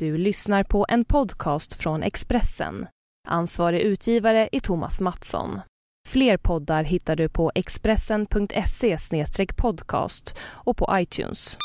Du 0.00 0.18
lyssnar 0.18 0.64
på 0.64 0.86
en 0.88 1.04
podcast 1.04 1.74
från 1.74 2.02
Expressen. 2.02 2.86
Ansvarig 3.28 3.80
utgivare 3.80 4.48
är 4.52 4.60
Thomas 4.60 5.00
Mattsson. 5.00 5.60
Fler 6.08 6.36
poddar 6.36 6.84
hittar 6.84 7.16
du 7.16 7.28
på 7.28 7.52
expressen.se 7.54 8.96
podcast 9.56 10.36
och 10.40 10.76
på 10.76 10.88
iTunes. 10.92 11.56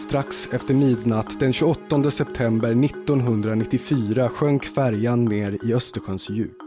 Strax 0.00 0.48
efter 0.52 0.74
midnatt 0.74 1.40
den 1.40 1.52
28 1.52 2.10
september 2.10 2.84
1994 2.84 4.28
sjönk 4.28 4.64
färjan 4.64 5.24
ner 5.24 5.58
i 5.66 5.74
Östersjöns 5.74 6.30
djup. 6.30 6.58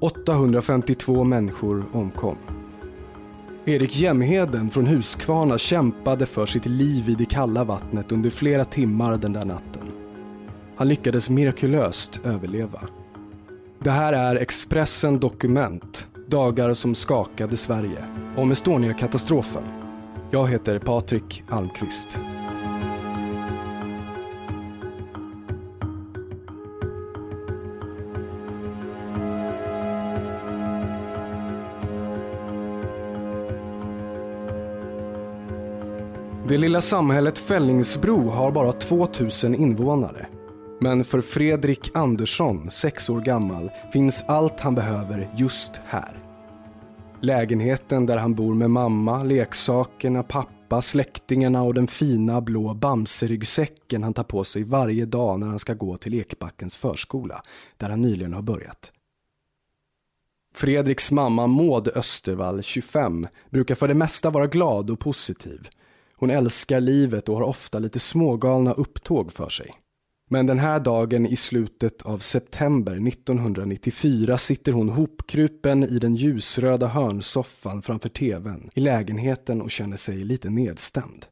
852 0.00 1.24
människor 1.24 1.84
omkom. 1.92 2.59
Erik 3.64 3.96
Jämheden 3.96 4.70
från 4.70 4.86
Huskvarna 4.86 5.58
kämpade 5.58 6.26
för 6.26 6.46
sitt 6.46 6.66
liv 6.66 7.08
i 7.08 7.14
det 7.14 7.24
kalla 7.24 7.64
vattnet 7.64 8.12
under 8.12 8.30
flera 8.30 8.64
timmar 8.64 9.16
den 9.16 9.32
där 9.32 9.44
natten. 9.44 9.92
Han 10.76 10.88
lyckades 10.88 11.30
mirakulöst 11.30 12.20
överleva. 12.24 12.80
Det 13.78 13.90
här 13.90 14.12
är 14.12 14.36
Expressen 14.36 15.18
Dokument, 15.18 16.08
dagar 16.28 16.74
som 16.74 16.94
skakade 16.94 17.56
Sverige, 17.56 18.04
om 18.36 18.52
Estonia-katastrofen. 18.52 19.62
Jag 20.30 20.48
heter 20.48 20.78
Patrik 20.78 21.44
Almqvist. 21.48 22.18
Det 36.48 36.58
lilla 36.58 36.80
samhället 36.80 37.38
Fällingsbro 37.38 38.28
har 38.28 38.52
bara 38.52 38.72
2000 38.72 39.54
invånare. 39.54 40.26
Men 40.80 41.04
för 41.04 41.20
Fredrik 41.20 41.90
Andersson, 41.94 42.70
sex 42.70 43.10
år 43.10 43.20
gammal, 43.20 43.70
finns 43.92 44.24
allt 44.26 44.60
han 44.60 44.74
behöver 44.74 45.28
just 45.36 45.80
här. 45.84 46.18
Lägenheten 47.20 48.06
där 48.06 48.16
han 48.16 48.34
bor 48.34 48.54
med 48.54 48.70
mamma, 48.70 49.22
leksakerna, 49.22 50.22
pappa, 50.22 50.82
släktingarna 50.82 51.62
och 51.62 51.74
den 51.74 51.86
fina 51.86 52.40
blå 52.40 52.74
bamseryggsäcken 52.74 54.02
han 54.02 54.14
tar 54.14 54.24
på 54.24 54.44
sig 54.44 54.62
varje 54.62 55.06
dag 55.06 55.40
när 55.40 55.46
han 55.46 55.58
ska 55.58 55.74
gå 55.74 55.96
till 55.96 56.14
Ekbackens 56.14 56.76
förskola, 56.76 57.42
där 57.76 57.90
han 57.90 58.02
nyligen 58.02 58.32
har 58.32 58.42
börjat. 58.42 58.92
Fredriks 60.54 61.12
mamma 61.12 61.46
Maud 61.46 61.88
Östervall, 61.88 62.62
25, 62.62 63.26
brukar 63.50 63.74
för 63.74 63.88
det 63.88 63.94
mesta 63.94 64.30
vara 64.30 64.46
glad 64.46 64.90
och 64.90 64.98
positiv. 65.00 65.68
Hon 66.20 66.30
älskar 66.30 66.80
livet 66.80 67.28
och 67.28 67.36
har 67.36 67.42
ofta 67.42 67.78
lite 67.78 67.98
smågalna 67.98 68.72
upptåg 68.72 69.32
för 69.32 69.48
sig. 69.48 69.74
Men 70.30 70.46
den 70.46 70.58
här 70.58 70.80
dagen 70.80 71.26
i 71.26 71.36
slutet 71.36 72.02
av 72.02 72.18
september 72.18 73.08
1994 73.08 74.38
sitter 74.38 74.72
hon 74.72 74.88
hopkrupen 74.88 75.84
i 75.84 75.98
den 75.98 76.14
ljusröda 76.14 76.86
hörnsoffan 76.86 77.82
framför 77.82 78.08
tvn 78.08 78.70
i 78.74 78.80
lägenheten 78.80 79.62
och 79.62 79.70
känner 79.70 79.96
sig 79.96 80.16
lite 80.16 80.50
nedstämd. 80.50 81.26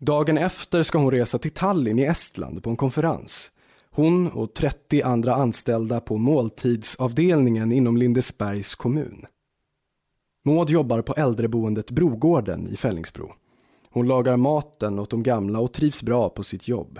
Dagen 0.00 0.38
efter 0.38 0.82
ska 0.82 0.98
hon 0.98 1.10
resa 1.10 1.38
till 1.38 1.50
Tallinn 1.50 1.98
i 1.98 2.04
Estland 2.04 2.62
på 2.62 2.70
en 2.70 2.76
konferens. 2.76 3.50
Hon 3.90 4.30
och 4.30 4.54
30 4.54 5.02
andra 5.02 5.34
anställda 5.34 6.00
på 6.00 6.16
måltidsavdelningen 6.16 7.72
inom 7.72 7.96
Lindesbergs 7.96 8.74
kommun. 8.74 9.26
Maud 10.44 10.70
jobbar 10.70 11.02
på 11.02 11.14
äldreboendet 11.14 11.90
Brogården 11.90 12.68
i 12.68 12.76
Fällingsbro. 12.76 13.32
Hon 13.92 14.08
lagar 14.08 14.36
maten 14.36 14.98
åt 14.98 15.10
de 15.10 15.22
gamla 15.22 15.58
och 15.58 15.72
trivs 15.72 16.02
bra 16.02 16.28
på 16.28 16.42
sitt 16.42 16.68
jobb. 16.68 16.98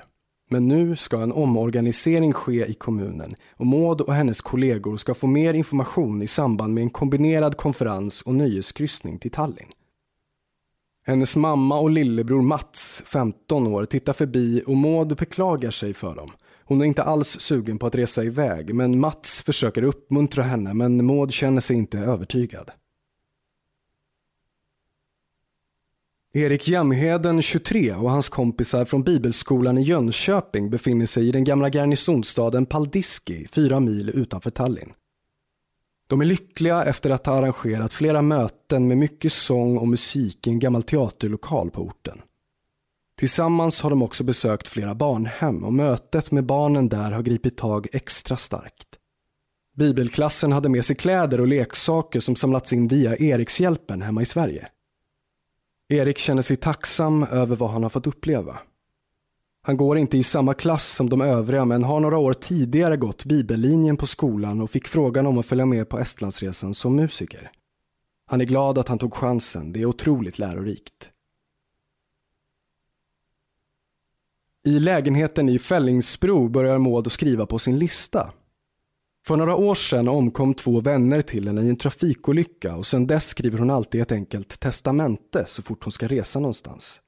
Men 0.51 0.69
nu 0.69 0.97
ska 0.97 1.23
en 1.23 1.33
omorganisering 1.33 2.33
ske 2.33 2.67
i 2.67 2.75
kommunen 2.75 3.35
och 3.57 3.67
Maud 3.67 4.01
och 4.01 4.15
hennes 4.15 4.41
kollegor 4.41 4.97
ska 4.97 5.15
få 5.15 5.27
mer 5.27 5.55
information 5.55 6.23
i 6.23 6.27
samband 6.27 6.75
med 6.75 6.83
en 6.83 6.91
kombinerad 6.91 7.57
konferens 7.57 8.23
och 8.23 8.35
nöjeskryssning 8.35 9.19
till 9.19 9.31
Tallinn. 9.31 9.73
Hennes 11.07 11.37
mamma 11.37 11.79
och 11.79 11.91
lillebror 11.91 12.43
Mats, 12.43 13.03
15 13.07 13.67
år, 13.67 13.85
tittar 13.85 14.13
förbi 14.13 14.63
och 14.67 14.77
Maud 14.77 15.17
beklagar 15.17 15.71
sig 15.71 15.95
för 15.95 16.15
dem. 16.15 16.31
Hon 16.65 16.81
är 16.81 16.85
inte 16.85 17.03
alls 17.03 17.41
sugen 17.41 17.79
på 17.79 17.87
att 17.87 17.95
resa 17.95 18.25
iväg, 18.25 18.75
men 18.75 19.01
Mats 19.01 19.43
försöker 19.43 19.83
uppmuntra 19.83 20.43
henne, 20.43 20.75
men 20.75 21.07
Maud 21.07 21.33
känner 21.33 21.61
sig 21.61 21.77
inte 21.77 21.99
övertygad. 21.99 22.71
Erik 26.35 26.69
Jämheden, 26.69 27.43
23, 27.43 27.95
och 27.95 28.11
hans 28.11 28.29
kompisar 28.29 28.85
från 28.85 29.03
bibelskolan 29.03 29.79
i 29.79 29.83
Jönköping 29.83 30.71
befinner 30.71 31.07
sig 31.07 31.29
i 31.29 31.33
den 31.33 31.45
gamla 31.45 31.69
garnisonsstaden 31.69 32.67
Paldiski, 32.67 33.47
fyra 33.49 33.81
mil 33.81 34.11
utanför 34.11 34.51
Tallinn. 34.51 34.93
De 36.07 36.21
är 36.21 36.25
lyckliga 36.25 36.85
efter 36.85 37.11
att 37.11 37.27
ha 37.27 37.35
arrangerat 37.35 37.93
flera 37.93 38.23
möten 38.23 38.89
med 38.89 38.99
mycket 38.99 39.33
sång 39.33 39.79
och 39.79 39.89
musik 39.89 40.47
i 40.47 40.51
en 40.51 40.59
gammal 40.59 40.83
teaterlokal 40.83 41.71
på 41.71 41.83
orten. 41.83 42.21
Tillsammans 43.19 43.83
har 43.83 43.91
de 43.91 44.03
också 44.03 44.25
besökt 44.25 44.69
flera 44.69 44.95
barnhem 44.95 45.65
och 45.65 45.73
mötet 45.73 46.31
med 46.31 46.47
barnen 46.47 46.89
där 46.89 47.11
har 47.11 47.23
gripit 47.23 47.57
tag 47.57 47.87
extra 47.93 48.37
starkt. 48.37 48.89
Bibelklassen 49.77 50.53
hade 50.53 50.69
med 50.69 50.85
sig 50.85 50.97
kläder 50.97 51.41
och 51.41 51.49
leksaker 51.49 52.21
som 52.21 52.37
samlats 52.37 52.73
in 52.73 52.89
via 52.89 53.17
Erikshjälpen 53.17 54.03
hemma 54.03 54.23
i 54.23 54.27
Sverige. 54.27 54.69
Erik 55.93 56.19
känner 56.19 56.43
sig 56.43 56.57
tacksam 56.57 57.23
över 57.23 57.57
vad 57.57 57.71
han 57.71 57.83
har 57.83 57.91
fått 57.91 58.07
uppleva. 58.07 58.59
Han 59.63 59.77
går 59.77 59.99
inte 59.99 60.19
i 60.19 60.23
samma 60.23 60.55
klass 60.55 60.95
som 60.95 61.11
de 61.11 61.21
övriga 61.21 61.65
men 61.65 61.85
har 61.85 62.01
några 62.01 62.19
år 62.19 62.35
tidigare 62.35 62.97
gått 62.97 63.25
bibellinjen 63.25 63.97
på 63.97 64.07
skolan 64.07 64.61
och 64.61 64.71
fick 64.71 64.89
frågan 64.89 65.27
om 65.27 65.39
att 65.39 65.47
följa 65.47 65.67
med 65.67 65.89
på 65.89 65.99
Estlandsresan 65.99 66.75
som 66.75 66.97
musiker. 66.97 67.51
Han 68.27 68.41
är 68.41 68.45
glad 68.45 68.79
att 68.79 68.89
han 68.89 68.99
tog 68.99 69.15
chansen, 69.15 69.73
det 69.73 69.81
är 69.81 69.87
otroligt 69.87 70.39
lärorikt. 70.39 71.11
I 74.65 74.79
lägenheten 74.79 75.49
i 75.49 75.59
Fällingsbro 75.59 76.49
börjar 76.49 76.79
Maud 76.79 77.07
att 77.07 77.13
skriva 77.13 77.47
på 77.47 77.59
sin 77.59 77.79
lista. 77.79 78.33
För 79.27 79.37
några 79.37 79.57
år 79.57 79.75
sedan 79.75 80.09
omkom 80.09 80.55
två 80.55 80.81
vänner 80.81 81.23
till 81.23 81.47
henne 81.47 81.63
i 81.63 81.69
en 81.69 81.77
trafikolycka 81.77 82.77
och 82.77 82.87
sedan 82.87 83.07
dess 83.07 83.27
skriver 83.27 83.59
hon 83.59 83.71
alltid 83.71 84.03
ett 84.03 84.13
enkelt 84.13 84.61
testamente 84.61 85.45
så 85.47 85.63
fort 85.63 85.85
hon 85.85 85.93
ska 85.93 86.09
resa 86.09 86.41
någonstans. 86.41 87.01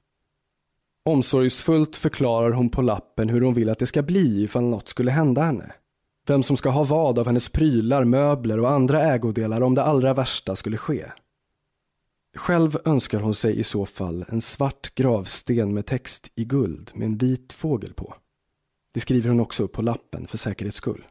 Omsorgsfullt 1.05 1.97
förklarar 1.97 2.51
hon 2.51 2.69
på 2.69 2.81
lappen 2.81 3.29
hur 3.29 3.41
hon 3.41 3.53
vill 3.53 3.69
att 3.69 3.79
det 3.79 3.87
ska 3.87 4.01
bli 4.01 4.43
ifall 4.43 4.63
något 4.63 4.87
skulle 4.87 5.11
hända 5.11 5.41
henne. 5.41 5.73
Vem 6.27 6.43
som 6.43 6.57
ska 6.57 6.69
ha 6.69 6.83
vad 6.83 7.19
av 7.19 7.25
hennes 7.25 7.49
prylar, 7.49 8.03
möbler 8.03 8.59
och 8.59 8.71
andra 8.71 9.03
ägodelar 9.03 9.61
om 9.61 9.75
det 9.75 9.83
allra 9.83 10.13
värsta 10.13 10.55
skulle 10.55 10.77
ske. 10.77 11.05
Själv 12.35 12.77
önskar 12.85 13.19
hon 13.19 13.35
sig 13.35 13.59
i 13.59 13.63
så 13.63 13.85
fall 13.85 14.25
en 14.27 14.41
svart 14.41 14.95
gravsten 14.95 15.73
med 15.73 15.85
text 15.85 16.31
i 16.35 16.45
guld 16.45 16.91
med 16.95 17.05
en 17.05 17.17
vit 17.17 17.53
fågel 17.53 17.93
på. 17.93 18.15
Det 18.93 18.99
skriver 18.99 19.29
hon 19.29 19.39
också 19.39 19.63
upp 19.63 19.71
på 19.71 19.81
lappen 19.81 20.27
för 20.27 20.37
säkerhets 20.37 20.77
skull. 20.77 21.05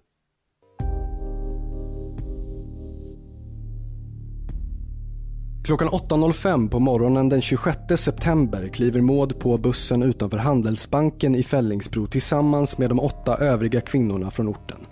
Klockan 5.64 5.88
8.05 5.88 6.68
på 6.68 6.78
morgonen 6.78 7.28
den 7.28 7.42
26 7.42 7.78
september 7.96 8.68
kliver 8.68 9.00
Maud 9.00 9.38
på 9.38 9.58
bussen 9.58 10.02
utanför 10.02 10.38
Handelsbanken 10.38 11.34
i 11.34 11.42
Fällingsbro 11.42 12.06
tillsammans 12.06 12.78
med 12.78 12.88
de 12.88 13.00
åtta 13.00 13.36
övriga 13.36 13.80
kvinnorna 13.80 14.30
från 14.30 14.48
orten. 14.48 14.86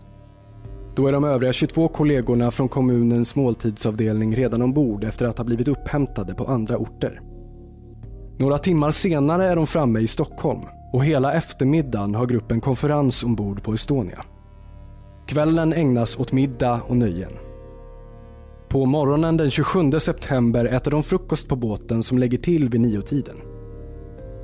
Då 0.96 1.06
är 1.06 1.12
de 1.12 1.24
övriga 1.24 1.52
22 1.52 1.88
kollegorna 1.88 2.50
från 2.50 2.68
kommunens 2.68 3.34
måltidsavdelning 3.34 4.36
redan 4.36 4.62
ombord 4.62 5.04
efter 5.04 5.26
att 5.26 5.38
ha 5.38 5.44
blivit 5.44 5.68
upphämtade 5.68 6.34
på 6.34 6.44
andra 6.44 6.76
orter. 6.76 7.20
Några 8.38 8.58
timmar 8.58 8.90
senare 8.90 9.48
är 9.48 9.56
de 9.56 9.66
framme 9.66 10.00
i 10.00 10.06
Stockholm 10.06 10.62
och 10.92 11.04
hela 11.04 11.32
eftermiddagen 11.32 12.14
har 12.14 12.26
gruppen 12.26 12.60
konferens 12.60 13.24
ombord 13.24 13.62
på 13.62 13.72
Estonia. 13.72 14.24
Kvällen 15.26 15.72
ägnas 15.72 16.18
åt 16.18 16.32
middag 16.32 16.80
och 16.86 16.96
nöjen. 16.96 17.32
På 18.72 18.86
morgonen 18.86 19.36
den 19.36 19.50
27 19.50 19.90
september 20.00 20.64
äter 20.64 20.90
de 20.90 21.02
frukost 21.02 21.48
på 21.48 21.56
båten 21.56 22.02
som 22.02 22.18
lägger 22.18 22.38
till 22.38 22.68
vid 22.68 22.80
niotiden. 22.80 23.36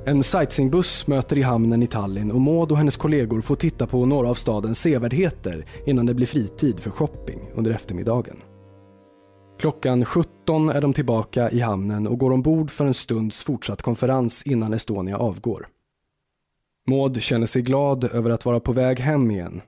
En 0.05 0.23
sightseeingbuss 0.23 1.07
möter 1.07 1.37
i 1.37 1.41
hamnen 1.41 1.83
i 1.83 1.87
Tallinn 1.87 2.31
och 2.31 2.41
Maud 2.41 2.71
och 2.71 2.77
hennes 2.77 2.97
kollegor 2.97 3.41
får 3.41 3.55
titta 3.55 3.87
på 3.87 4.05
några 4.05 4.29
av 4.29 4.33
stadens 4.33 4.79
sevärdheter 4.79 5.65
innan 5.85 6.05
det 6.05 6.13
blir 6.13 6.27
fritid 6.27 6.79
för 6.79 6.91
shopping 6.91 7.39
under 7.53 7.71
eftermiddagen. 7.71 8.37
Klockan 9.59 10.05
17 10.05 10.69
är 10.69 10.81
de 10.81 10.93
tillbaka 10.93 11.51
i 11.51 11.59
hamnen 11.59 12.07
och 12.07 12.19
går 12.19 12.31
ombord 12.31 12.71
för 12.71 12.85
en 12.85 12.93
stunds 12.93 13.43
fortsatt 13.43 13.81
konferens 13.81 14.43
innan 14.43 14.73
Estonia 14.73 15.17
avgår. 15.17 15.67
Maud 16.87 17.21
känner 17.21 17.47
sig 17.47 17.61
glad 17.61 18.03
över 18.03 18.29
att 18.29 18.45
vara 18.45 18.59
på 18.59 18.71
väg 18.71 18.99
hem 18.99 19.31
igen. 19.31 19.61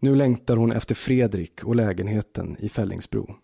Nu 0.00 0.14
längtar 0.14 0.56
hon 0.56 0.72
efter 0.72 0.94
Fredrik 0.94 1.64
och 1.64 1.76
lägenheten 1.76 2.56
i 2.58 2.68
Fällingsbro. 2.68 3.34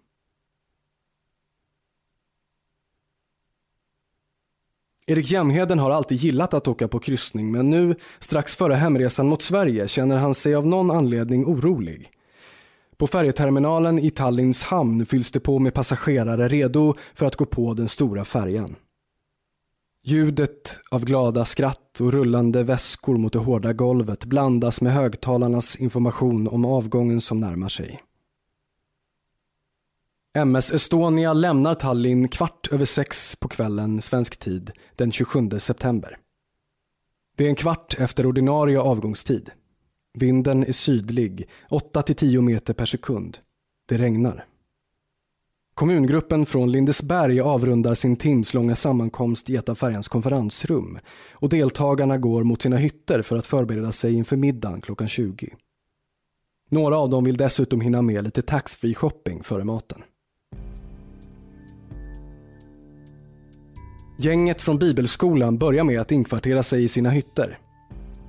Erik 5.10 5.30
Jämheden 5.30 5.78
har 5.78 5.90
alltid 5.90 6.18
gillat 6.18 6.54
att 6.54 6.68
åka 6.68 6.88
på 6.88 6.98
kryssning 6.98 7.52
men 7.52 7.70
nu, 7.70 7.94
strax 8.20 8.56
före 8.56 8.74
hemresan 8.74 9.28
mot 9.28 9.42
Sverige, 9.42 9.88
känner 9.88 10.16
han 10.16 10.34
sig 10.34 10.54
av 10.54 10.66
någon 10.66 10.90
anledning 10.90 11.44
orolig. 11.44 12.10
På 12.96 13.06
färjeterminalen 13.06 13.98
i 13.98 14.10
Tallinns 14.10 14.62
hamn 14.62 15.06
fylls 15.06 15.30
det 15.30 15.40
på 15.40 15.58
med 15.58 15.74
passagerare 15.74 16.48
redo 16.48 16.94
för 17.14 17.26
att 17.26 17.36
gå 17.36 17.44
på 17.44 17.74
den 17.74 17.88
stora 17.88 18.24
färjan. 18.24 18.76
Ljudet 20.04 20.80
av 20.90 21.04
glada 21.04 21.44
skratt 21.44 22.00
och 22.00 22.12
rullande 22.12 22.62
väskor 22.62 23.16
mot 23.16 23.32
det 23.32 23.38
hårda 23.38 23.72
golvet 23.72 24.24
blandas 24.24 24.80
med 24.80 24.92
högtalarnas 24.92 25.76
information 25.76 26.48
om 26.48 26.64
avgången 26.64 27.20
som 27.20 27.40
närmar 27.40 27.68
sig. 27.68 28.00
MS 30.34 30.72
Estonia 30.72 31.32
lämnar 31.32 31.74
Tallinn 31.74 32.28
kvart 32.28 32.68
över 32.72 32.84
sex 32.84 33.36
på 33.36 33.48
kvällen 33.48 34.02
svensk 34.02 34.36
tid 34.36 34.70
den 34.96 35.12
27 35.12 35.50
september. 35.58 36.16
Det 37.36 37.44
är 37.44 37.48
en 37.48 37.54
kvart 37.54 37.96
efter 37.98 38.26
ordinarie 38.26 38.80
avgångstid. 38.80 39.50
Vinden 40.14 40.64
är 40.64 40.72
sydlig, 40.72 41.48
8-10 41.70 42.40
meter 42.40 42.74
per 42.74 42.84
sekund. 42.84 43.38
Det 43.88 43.98
regnar. 43.98 44.44
Kommungruppen 45.74 46.46
från 46.46 46.72
Lindesberg 46.72 47.40
avrundar 47.40 47.94
sin 47.94 48.16
timslånga 48.16 48.76
sammankomst 48.76 49.50
i 49.50 49.56
ett 49.56 49.68
av 49.68 49.74
färjans 49.74 50.08
konferensrum 50.08 50.98
och 51.32 51.48
deltagarna 51.48 52.18
går 52.18 52.44
mot 52.44 52.62
sina 52.62 52.76
hytter 52.76 53.22
för 53.22 53.36
att 53.36 53.46
förbereda 53.46 53.92
sig 53.92 54.14
inför 54.14 54.36
middagen 54.36 54.80
klockan 54.80 55.08
20. 55.08 55.54
Några 56.68 56.98
av 56.98 57.10
dem 57.10 57.24
vill 57.24 57.36
dessutom 57.36 57.80
hinna 57.80 58.02
med 58.02 58.24
lite 58.24 58.42
taxfree 58.42 58.94
shopping 58.94 59.42
före 59.42 59.64
maten. 59.64 60.02
Gänget 64.22 64.62
från 64.62 64.78
bibelskolan 64.78 65.58
börjar 65.58 65.84
med 65.84 66.00
att 66.00 66.12
inkvartera 66.12 66.62
sig 66.62 66.84
i 66.84 66.88
sina 66.88 67.10
hytter. 67.10 67.58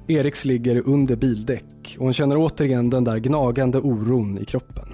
Eriks 0.08 0.46
ligger 0.46 0.88
under 0.88 1.16
bildäck 1.16 1.96
och 2.00 2.06
han 2.06 2.14
känner 2.14 2.38
återigen 2.38 2.90
den 2.90 3.04
där 3.04 3.18
gnagande 3.18 3.80
oron 3.80 4.38
i 4.38 4.46
kroppen. 4.46 4.88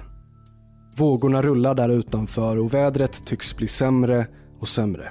Vågorna 0.96 1.42
rullar 1.42 1.74
där 1.74 1.88
utanför 1.88 2.58
och 2.58 2.74
vädret 2.74 3.26
tycks 3.26 3.56
bli 3.56 3.66
sämre 3.66 4.26
och 4.60 4.68
sämre. 4.68 5.10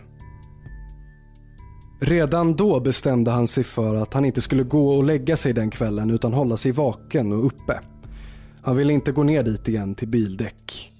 Redan 2.01 2.55
då 2.55 2.79
bestämde 2.79 3.31
han 3.31 3.47
sig 3.47 3.63
för 3.63 3.95
att 3.95 4.13
han 4.13 4.25
inte 4.25 4.41
skulle 4.41 4.63
gå 4.63 4.89
och 4.89 5.03
lägga 5.03 5.37
sig 5.37 5.53
den 5.53 5.69
kvällen 5.69 6.09
utan 6.09 6.33
hålla 6.33 6.57
sig 6.57 6.71
vaken 6.71 7.31
och 7.31 7.45
uppe. 7.45 7.79
Han 8.61 8.75
ville 8.75 8.93
inte 8.93 9.11
gå 9.11 9.23
ner 9.23 9.43
dit 9.43 9.67
igen 9.67 9.95
till 9.95 10.07
bildäck. 10.07 10.91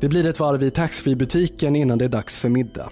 Det 0.00 0.08
blir 0.08 0.26
ett 0.26 0.40
varv 0.40 0.62
i 0.62 0.70
taxfreebutiken 0.70 1.76
innan 1.76 1.98
det 1.98 2.04
är 2.04 2.08
dags 2.08 2.38
för 2.38 2.48
middag. 2.48 2.90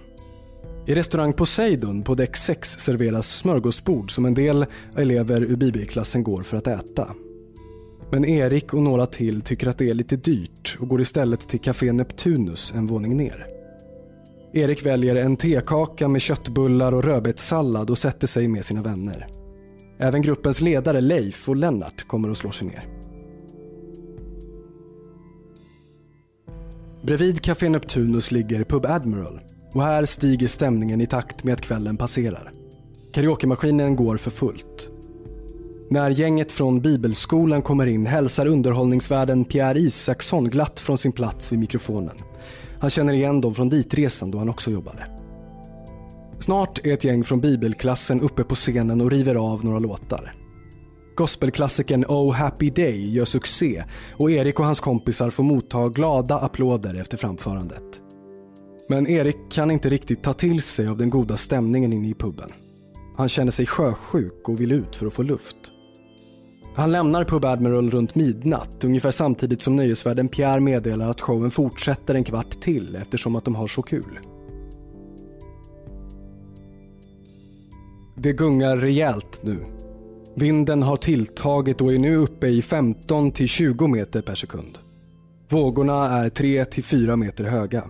I 0.88 0.94
restaurang 0.94 1.32
Poseidon 1.32 2.02
på 2.02 2.14
däck 2.14 2.36
6 2.36 2.70
serveras 2.78 3.36
smörgåsbord 3.36 4.10
som 4.10 4.24
en 4.24 4.34
del 4.34 4.66
elever 4.96 5.40
ur 5.40 5.56
BB-klassen 5.56 6.22
går 6.22 6.42
för 6.42 6.56
att 6.56 6.66
äta. 6.66 7.14
Men 8.10 8.24
Erik 8.24 8.74
och 8.74 8.82
några 8.82 9.06
till 9.06 9.40
tycker 9.40 9.66
att 9.66 9.78
det 9.78 9.90
är 9.90 9.94
lite 9.94 10.16
dyrt 10.16 10.76
och 10.80 10.88
går 10.88 11.00
istället 11.00 11.48
till 11.48 11.60
Café 11.60 11.92
Neptunus 11.92 12.72
en 12.74 12.86
våning 12.86 13.16
ner. 13.16 13.46
Erik 14.52 14.86
väljer 14.86 15.16
en 15.16 15.36
tekaka 15.36 16.08
med 16.08 16.20
köttbullar 16.20 16.94
och 16.94 17.04
rödbetssallad 17.04 17.90
och 17.90 17.98
sätter 17.98 18.26
sig 18.26 18.48
med 18.48 18.64
sina 18.64 18.82
vänner. 18.82 19.26
Även 19.98 20.22
gruppens 20.22 20.60
ledare 20.60 21.00
Leif 21.00 21.48
och 21.48 21.56
Lennart 21.56 22.08
kommer 22.08 22.30
och 22.30 22.36
slår 22.36 22.50
sig 22.50 22.66
ner. 22.66 22.88
Bredvid 27.02 27.40
Café 27.40 27.68
Neptunus 27.68 28.30
ligger 28.30 28.64
Pub 28.64 28.86
Admiral 28.86 29.40
och 29.74 29.82
här 29.82 30.04
stiger 30.04 30.48
stämningen 30.48 31.00
i 31.00 31.06
takt 31.06 31.44
med 31.44 31.54
att 31.54 31.60
kvällen 31.60 31.96
passerar. 31.96 32.52
Karaokemaskinen 33.12 33.96
går 33.96 34.16
för 34.16 34.30
fullt. 34.30 34.90
När 35.90 36.10
gänget 36.10 36.52
från 36.52 36.80
bibelskolan 36.80 37.62
kommer 37.62 37.86
in 37.86 38.06
hälsar 38.06 38.46
underhållningsvärden 38.46 39.44
Pierre 39.44 39.78
Isaksson 39.78 40.44
glatt 40.44 40.80
från 40.80 40.98
sin 40.98 41.12
plats 41.12 41.52
vid 41.52 41.58
mikrofonen. 41.58 42.16
Han 42.80 42.90
känner 42.90 43.12
igen 43.12 43.40
dem 43.40 43.54
från 43.54 43.68
ditresan 43.68 44.30
då 44.30 44.38
han 44.38 44.48
också 44.48 44.70
jobbade. 44.70 45.06
Snart 46.38 46.86
är 46.86 46.92
ett 46.92 47.04
gäng 47.04 47.24
från 47.24 47.40
bibelklassen 47.40 48.20
uppe 48.20 48.44
på 48.44 48.54
scenen 48.54 49.00
och 49.00 49.10
river 49.10 49.34
av 49.34 49.64
några 49.64 49.78
låtar. 49.78 50.32
Gospelklassikern 51.16 52.04
Oh 52.04 52.32
Happy 52.32 52.70
Day 52.70 53.10
gör 53.10 53.24
succé 53.24 53.84
och 54.12 54.30
Erik 54.30 54.60
och 54.60 54.66
hans 54.66 54.80
kompisar 54.80 55.30
får 55.30 55.42
motta 55.42 55.88
glada 55.88 56.38
applåder 56.38 56.94
efter 56.94 57.16
framförandet. 57.16 58.07
Men 58.90 59.06
Erik 59.06 59.36
kan 59.50 59.70
inte 59.70 59.88
riktigt 59.88 60.22
ta 60.22 60.32
till 60.32 60.62
sig 60.62 60.88
av 60.88 60.96
den 60.96 61.10
goda 61.10 61.36
stämningen 61.36 61.92
inne 61.92 62.08
i 62.08 62.14
puben. 62.14 62.48
Han 63.16 63.28
känner 63.28 63.50
sig 63.50 63.66
sjösjuk 63.66 64.48
och 64.48 64.60
vill 64.60 64.72
ut 64.72 64.96
för 64.96 65.06
att 65.06 65.12
få 65.12 65.22
luft. 65.22 65.56
Han 66.74 66.92
lämnar 66.92 67.24
Pub 67.24 67.44
Admiral 67.44 67.90
runt 67.90 68.14
midnatt, 68.14 68.84
ungefär 68.84 69.10
samtidigt 69.10 69.62
som 69.62 69.76
nöjesvärden 69.76 70.28
Pierre 70.28 70.60
meddelar 70.60 71.10
att 71.10 71.20
showen 71.20 71.50
fortsätter 71.50 72.14
en 72.14 72.24
kvart 72.24 72.60
till 72.60 72.96
eftersom 72.96 73.36
att 73.36 73.44
de 73.44 73.54
har 73.54 73.66
så 73.66 73.82
kul. 73.82 74.18
Det 78.16 78.32
gungar 78.32 78.76
rejält 78.76 79.40
nu. 79.42 79.64
Vinden 80.36 80.82
har 80.82 80.96
tilltagit 80.96 81.80
och 81.80 81.92
är 81.92 81.98
nu 81.98 82.16
uppe 82.16 82.46
i 82.46 82.62
15 82.62 83.32
20 83.32 83.86
meter 83.86 84.22
per 84.22 84.34
sekund. 84.34 84.78
Vågorna 85.48 86.18
är 86.18 86.28
3 86.28 86.64
4 86.82 87.16
meter 87.16 87.44
höga. 87.44 87.84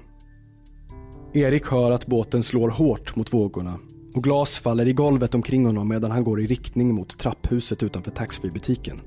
Erik 1.33 1.67
hör 1.67 1.91
att 1.91 2.07
båten 2.07 2.43
slår 2.43 2.69
hårt 2.69 3.17
mot 3.17 3.35
vågorna 3.35 3.79
och 4.15 4.25
glas 4.25 4.59
faller 4.59 4.89
i 4.89 4.93
golvet 4.93 5.35
omkring 5.35 5.67
honom 5.67 5.89
medan 5.89 6.11
han 6.11 6.25
går 6.25 6.41
i 6.41 6.47
riktning 6.47 6.95
mot 6.95 7.19
trapphuset 7.19 7.83
utanför 7.83 8.11
taxfreebutiken. 8.11 9.01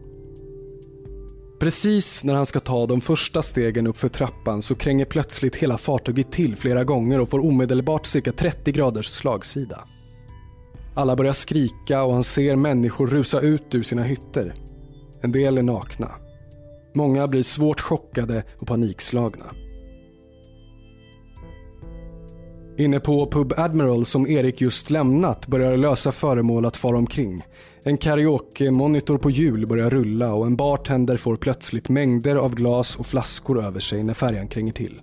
Precis 1.59 2.23
när 2.23 2.33
han 2.33 2.45
ska 2.45 2.59
ta 2.59 2.85
de 2.85 3.01
första 3.01 3.41
stegen 3.41 3.87
upp 3.87 3.97
för 3.97 4.09
trappan 4.09 4.61
så 4.61 4.75
kränger 4.75 5.05
plötsligt 5.05 5.55
hela 5.55 5.77
fartyget 5.77 6.31
till 6.31 6.55
flera 6.55 6.83
gånger 6.83 7.19
och 7.19 7.29
får 7.29 7.45
omedelbart 7.45 8.05
cirka 8.05 8.31
30 8.31 8.71
graders 8.71 9.07
slagsida. 9.07 9.83
Alla 10.95 11.15
börjar 11.15 11.33
skrika 11.33 12.03
och 12.03 12.13
han 12.13 12.23
ser 12.23 12.55
människor 12.55 13.07
rusa 13.07 13.39
ut 13.39 13.75
ur 13.75 13.83
sina 13.83 14.03
hytter. 14.03 14.55
En 15.21 15.31
del 15.31 15.57
är 15.57 15.63
nakna. 15.63 16.11
Många 16.95 17.27
blir 17.27 17.43
svårt 17.43 17.81
chockade 17.81 18.43
och 18.59 18.67
panikslagna. 18.67 19.45
Inne 22.81 22.99
på 22.99 23.27
Pub 23.27 23.53
Admiral 23.57 24.05
som 24.05 24.27
Erik 24.27 24.61
just 24.61 24.89
lämnat 24.89 25.47
börjar 25.47 25.77
lösa 25.77 26.11
föremål 26.11 26.65
att 26.65 26.77
fara 26.77 26.97
omkring. 26.97 27.43
En 27.83 27.97
karaoke-monitor 27.97 29.17
på 29.17 29.29
hjul 29.29 29.67
börjar 29.67 29.89
rulla 29.89 30.33
och 30.33 30.45
en 30.45 30.55
bartender 30.55 31.17
får 31.17 31.35
plötsligt 31.37 31.89
mängder 31.89 32.35
av 32.35 32.55
glas 32.55 32.95
och 32.95 33.05
flaskor 33.05 33.65
över 33.65 33.79
sig 33.79 34.03
när 34.03 34.13
färjan 34.13 34.47
kränger 34.47 34.73
till. 34.73 35.01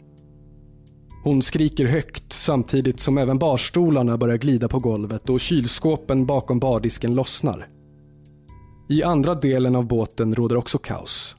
Hon 1.25 1.43
skriker 1.43 1.87
högt 1.87 2.33
samtidigt 2.33 3.01
som 3.01 3.19
även 3.19 3.39
barstolarna 3.39 4.17
börjar 4.17 4.37
glida 4.37 4.69
på 4.69 4.79
golvet 4.79 5.31
och 5.31 5.41
kylskåpen 5.41 6.27
bakom 6.27 6.59
bardisken 6.59 7.15
lossnar. 7.15 7.69
I 8.89 9.03
andra 9.03 9.35
delen 9.35 9.77
av 9.77 9.87
båten 9.87 10.35
råder 10.35 10.57
också 10.57 10.79
kaos. 10.79 11.37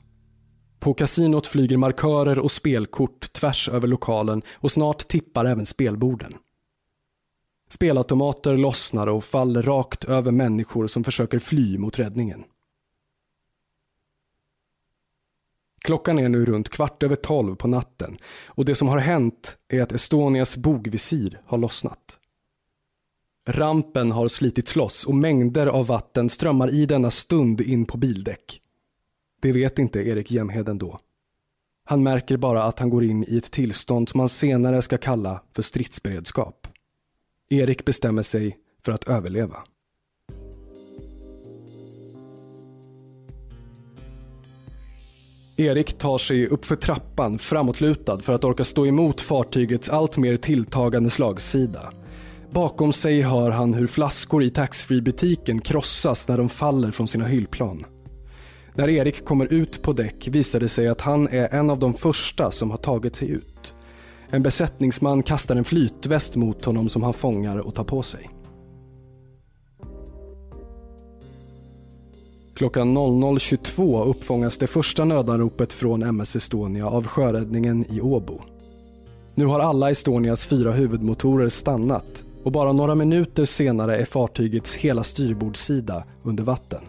På 0.80 0.94
kasinot 0.94 1.46
flyger 1.46 1.76
markörer 1.76 2.38
och 2.38 2.52
spelkort 2.52 3.32
tvärs 3.32 3.68
över 3.68 3.88
lokalen 3.88 4.42
och 4.52 4.72
snart 4.72 5.08
tippar 5.08 5.44
även 5.44 5.66
spelborden. 5.66 6.34
Spelautomater 7.70 8.56
lossnar 8.56 9.06
och 9.06 9.24
faller 9.24 9.62
rakt 9.62 10.04
över 10.04 10.30
människor 10.30 10.86
som 10.86 11.04
försöker 11.04 11.38
fly 11.38 11.78
mot 11.78 11.98
räddningen. 11.98 12.44
Klockan 15.84 16.18
är 16.18 16.28
nu 16.28 16.44
runt 16.44 16.68
kvart 16.68 17.02
över 17.02 17.16
tolv 17.16 17.54
på 17.54 17.68
natten 17.68 18.18
och 18.46 18.64
det 18.64 18.74
som 18.74 18.88
har 18.88 18.98
hänt 18.98 19.56
är 19.68 19.82
att 19.82 19.92
Estonias 19.92 20.56
bogvisir 20.56 21.40
har 21.46 21.58
lossnat. 21.58 22.18
Rampen 23.48 24.12
har 24.12 24.28
slitits 24.28 24.76
loss 24.76 25.06
och 25.06 25.14
mängder 25.14 25.66
av 25.66 25.86
vatten 25.86 26.30
strömmar 26.30 26.70
i 26.74 26.86
denna 26.86 27.10
stund 27.10 27.60
in 27.60 27.86
på 27.86 27.98
bildäck. 27.98 28.62
Det 29.40 29.52
vet 29.52 29.78
inte 29.78 30.00
Erik 30.00 30.30
Jämheden 30.30 30.78
då. 30.78 30.98
Han 31.84 32.02
märker 32.02 32.36
bara 32.36 32.62
att 32.62 32.78
han 32.78 32.90
går 32.90 33.04
in 33.04 33.24
i 33.28 33.36
ett 33.36 33.50
tillstånd 33.50 34.08
som 34.08 34.20
han 34.20 34.28
senare 34.28 34.82
ska 34.82 34.98
kalla 34.98 35.42
för 35.52 35.62
stridsberedskap. 35.62 36.66
Erik 37.50 37.84
bestämmer 37.84 38.22
sig 38.22 38.56
för 38.84 38.92
att 38.92 39.08
överleva. 39.08 39.56
Erik 45.56 45.98
tar 45.98 46.18
sig 46.18 46.46
upp 46.46 46.64
för 46.64 46.76
trappan 46.76 47.38
framåtlutad 47.38 48.18
för 48.18 48.32
att 48.32 48.44
orka 48.44 48.64
stå 48.64 48.86
emot 48.86 49.20
fartygets 49.20 49.88
alltmer 49.88 50.36
tilltagande 50.36 51.10
slagsida. 51.10 51.92
Bakom 52.50 52.92
sig 52.92 53.20
hör 53.20 53.50
han 53.50 53.74
hur 53.74 53.86
flaskor 53.86 54.42
i 54.42 54.50
taxfreebutiken 54.50 55.60
krossas 55.60 56.28
när 56.28 56.38
de 56.38 56.48
faller 56.48 56.90
från 56.90 57.08
sina 57.08 57.24
hyllplan. 57.24 57.86
När 58.80 58.88
Erik 58.88 59.24
kommer 59.24 59.52
ut 59.52 59.82
på 59.82 59.92
däck 59.92 60.28
visar 60.28 60.60
det 60.60 60.68
sig 60.68 60.88
att 60.88 61.00
han 61.00 61.28
är 61.28 61.54
en 61.54 61.70
av 61.70 61.78
de 61.78 61.94
första 61.94 62.50
som 62.50 62.70
har 62.70 62.78
tagit 62.78 63.16
sig 63.16 63.30
ut. 63.30 63.74
En 64.30 64.42
besättningsman 64.42 65.22
kastar 65.22 65.56
en 65.56 65.64
flytväst 65.64 66.36
mot 66.36 66.64
honom 66.64 66.88
som 66.88 67.02
han 67.02 67.12
fångar 67.12 67.58
och 67.58 67.74
tar 67.74 67.84
på 67.84 68.02
sig. 68.02 68.30
Klockan 72.54 72.98
00.22 72.98 74.04
uppfångas 74.04 74.58
det 74.58 74.66
första 74.66 75.04
nödanropet 75.04 75.72
från 75.72 76.02
MS 76.02 76.36
Estonia 76.36 76.86
av 76.86 77.06
sjöräddningen 77.06 77.84
i 77.88 78.00
Åbo. 78.00 78.40
Nu 79.34 79.46
har 79.46 79.60
alla 79.60 79.90
Estonias 79.90 80.46
fyra 80.46 80.72
huvudmotorer 80.72 81.48
stannat 81.48 82.24
och 82.44 82.52
bara 82.52 82.72
några 82.72 82.94
minuter 82.94 83.44
senare 83.44 83.96
är 83.96 84.04
fartygets 84.04 84.74
hela 84.74 85.04
styrbordssida 85.04 86.04
under 86.22 86.44
vatten. 86.44 86.80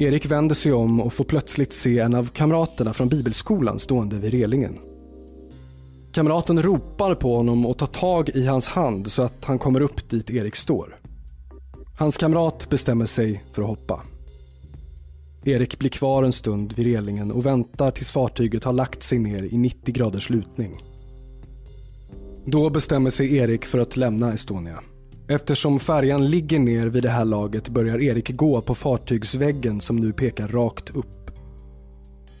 Erik 0.00 0.26
vänder 0.26 0.54
sig 0.54 0.72
om 0.72 1.00
och 1.00 1.12
får 1.12 1.24
plötsligt 1.24 1.72
se 1.72 1.98
en 1.98 2.14
av 2.14 2.28
kamraterna 2.28 2.92
från 2.92 3.08
bibelskolan 3.08 3.78
stående 3.78 4.16
vid 4.16 4.30
relingen. 4.30 4.78
Kamraten 6.12 6.62
ropar 6.62 7.14
på 7.14 7.36
honom 7.36 7.66
och 7.66 7.78
tar 7.78 7.86
tag 7.86 8.28
i 8.28 8.46
hans 8.46 8.68
hand 8.68 9.12
så 9.12 9.22
att 9.22 9.44
han 9.44 9.58
kommer 9.58 9.80
upp 9.80 10.10
dit 10.10 10.30
Erik 10.30 10.56
står. 10.56 11.00
Hans 11.98 12.16
kamrat 12.16 12.70
bestämmer 12.70 13.06
sig 13.06 13.44
för 13.52 13.62
att 13.62 13.68
hoppa. 13.68 14.02
Erik 15.44 15.78
blir 15.78 15.90
kvar 15.90 16.22
en 16.22 16.32
stund 16.32 16.72
vid 16.72 16.86
relingen 16.86 17.30
och 17.30 17.46
väntar 17.46 17.90
tills 17.90 18.10
fartyget 18.10 18.64
har 18.64 18.72
lagt 18.72 19.02
sig 19.02 19.18
ner 19.18 19.42
i 19.42 19.58
90 19.58 19.94
graders 19.94 20.30
lutning. 20.30 20.82
Då 22.44 22.70
bestämmer 22.70 23.10
sig 23.10 23.36
Erik 23.36 23.64
för 23.64 23.78
att 23.78 23.96
lämna 23.96 24.32
Estonia. 24.32 24.80
Eftersom 25.30 25.80
färjan 25.80 26.30
ligger 26.30 26.58
ner 26.58 26.86
vid 26.86 27.02
det 27.02 27.08
här 27.08 27.24
laget 27.24 27.68
börjar 27.68 28.00
Erik 28.02 28.36
gå 28.36 28.60
på 28.60 28.74
fartygsväggen 28.74 29.80
som 29.80 29.96
nu 29.96 30.12
pekar 30.12 30.48
rakt 30.48 30.96
upp. 30.96 31.30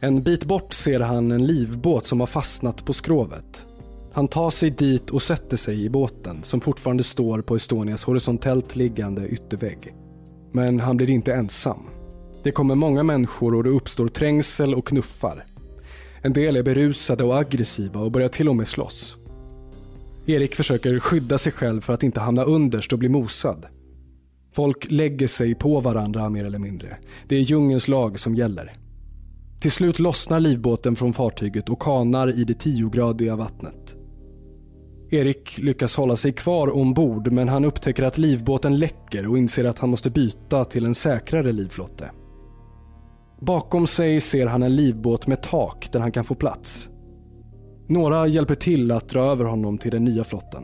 En 0.00 0.22
bit 0.22 0.44
bort 0.44 0.72
ser 0.72 1.00
han 1.00 1.32
en 1.32 1.46
livbåt 1.46 2.06
som 2.06 2.20
har 2.20 2.26
fastnat 2.26 2.84
på 2.84 2.92
skrovet. 2.92 3.66
Han 4.12 4.28
tar 4.28 4.50
sig 4.50 4.70
dit 4.70 5.10
och 5.10 5.22
sätter 5.22 5.56
sig 5.56 5.84
i 5.84 5.90
båten 5.90 6.42
som 6.42 6.60
fortfarande 6.60 7.04
står 7.04 7.42
på 7.42 7.56
Estonias 7.56 8.04
horisontellt 8.04 8.76
liggande 8.76 9.28
yttervägg. 9.28 9.94
Men 10.52 10.80
han 10.80 10.96
blir 10.96 11.10
inte 11.10 11.34
ensam. 11.34 11.82
Det 12.42 12.50
kommer 12.50 12.74
många 12.74 13.02
människor 13.02 13.54
och 13.54 13.64
det 13.64 13.70
uppstår 13.70 14.08
trängsel 14.08 14.74
och 14.74 14.86
knuffar. 14.86 15.46
En 16.22 16.32
del 16.32 16.56
är 16.56 16.62
berusade 16.62 17.24
och 17.24 17.38
aggressiva 17.38 18.00
och 18.00 18.12
börjar 18.12 18.28
till 18.28 18.48
och 18.48 18.56
med 18.56 18.68
slåss. 18.68 19.17
Erik 20.28 20.54
försöker 20.54 20.98
skydda 20.98 21.38
sig 21.38 21.52
själv 21.52 21.80
för 21.80 21.92
att 21.92 22.02
inte 22.02 22.20
hamna 22.20 22.42
underst 22.42 22.92
och 22.92 22.98
bli 22.98 23.08
mosad. 23.08 23.66
Folk 24.52 24.86
lägger 24.90 25.26
sig 25.26 25.54
på 25.54 25.80
varandra 25.80 26.28
mer 26.28 26.44
eller 26.44 26.58
mindre. 26.58 26.96
Det 27.28 27.36
är 27.36 27.40
djungelns 27.40 27.88
lag 27.88 28.20
som 28.20 28.34
gäller. 28.34 28.72
Till 29.60 29.70
slut 29.70 29.98
lossnar 29.98 30.40
livbåten 30.40 30.96
från 30.96 31.12
fartyget 31.12 31.68
och 31.68 31.82
kanar 31.82 32.40
i 32.40 32.44
det 32.44 32.54
tiogradiga 32.54 33.36
vattnet. 33.36 33.96
Erik 35.10 35.58
lyckas 35.58 35.96
hålla 35.96 36.16
sig 36.16 36.32
kvar 36.32 36.76
ombord 36.76 37.32
men 37.32 37.48
han 37.48 37.64
upptäcker 37.64 38.02
att 38.02 38.18
livbåten 38.18 38.78
läcker 38.78 39.26
och 39.26 39.38
inser 39.38 39.64
att 39.64 39.78
han 39.78 39.90
måste 39.90 40.10
byta 40.10 40.64
till 40.64 40.86
en 40.86 40.94
säkrare 40.94 41.52
livflotte. 41.52 42.10
Bakom 43.40 43.86
sig 43.86 44.20
ser 44.20 44.46
han 44.46 44.62
en 44.62 44.76
livbåt 44.76 45.26
med 45.26 45.42
tak 45.42 45.88
där 45.92 46.00
han 46.00 46.12
kan 46.12 46.24
få 46.24 46.34
plats. 46.34 46.88
Några 47.88 48.26
hjälper 48.26 48.54
till 48.54 48.92
att 48.92 49.08
dra 49.08 49.20
över 49.20 49.44
honom 49.44 49.78
till 49.78 49.90
den 49.90 50.04
nya 50.04 50.24
flotten. 50.24 50.62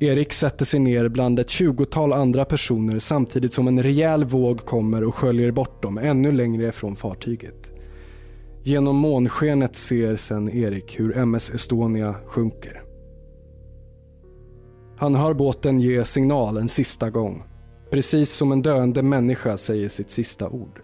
Erik 0.00 0.32
sätter 0.32 0.64
sig 0.64 0.80
ner 0.80 1.08
bland 1.08 1.38
ett 1.38 1.50
tjugotal 1.50 2.12
andra 2.12 2.44
personer 2.44 2.98
samtidigt 2.98 3.54
som 3.54 3.68
en 3.68 3.82
rejäl 3.82 4.24
våg 4.24 4.60
kommer 4.60 5.04
och 5.04 5.14
sköljer 5.14 5.50
bort 5.50 5.82
dem 5.82 5.98
ännu 5.98 6.32
längre 6.32 6.72
från 6.72 6.96
fartyget. 6.96 7.72
Genom 8.62 8.96
månskenet 8.96 9.76
ser 9.76 10.16
sen 10.16 10.48
Erik 10.48 11.00
hur 11.00 11.16
MS 11.16 11.50
Estonia 11.50 12.14
sjunker. 12.26 12.82
Han 14.96 15.14
hör 15.14 15.34
båten 15.34 15.80
ge 15.80 16.04
signal 16.04 16.56
en 16.56 16.68
sista 16.68 17.10
gång. 17.10 17.42
Precis 17.90 18.32
som 18.32 18.52
en 18.52 18.62
döende 18.62 19.02
människa 19.02 19.56
säger 19.56 19.88
sitt 19.88 20.10
sista 20.10 20.48
ord. 20.48 20.80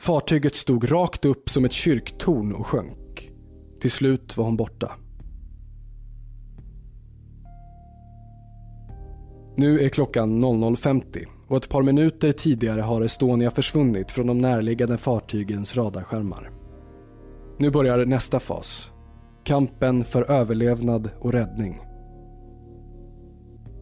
Fartyget 0.00 0.54
stod 0.54 0.92
rakt 0.92 1.24
upp 1.24 1.48
som 1.50 1.64
ett 1.64 1.72
kyrktorn 1.72 2.52
och 2.52 2.66
sjönk. 2.66 2.97
Till 3.80 3.90
slut 3.90 4.36
var 4.36 4.44
hon 4.44 4.56
borta. 4.56 4.92
Nu 9.56 9.78
är 9.78 9.88
klockan 9.88 10.44
00.50 10.44 11.26
och 11.48 11.56
ett 11.56 11.68
par 11.68 11.82
minuter 11.82 12.32
tidigare 12.32 12.80
har 12.80 13.02
Estonia 13.02 13.50
försvunnit 13.50 14.10
från 14.10 14.26
de 14.26 14.38
närliggande 14.38 14.98
fartygens 14.98 15.76
radarskärmar. 15.76 16.50
Nu 17.58 17.70
börjar 17.70 18.06
nästa 18.06 18.40
fas. 18.40 18.90
Kampen 19.44 20.04
för 20.04 20.30
överlevnad 20.30 21.10
och 21.18 21.32
räddning. 21.32 21.80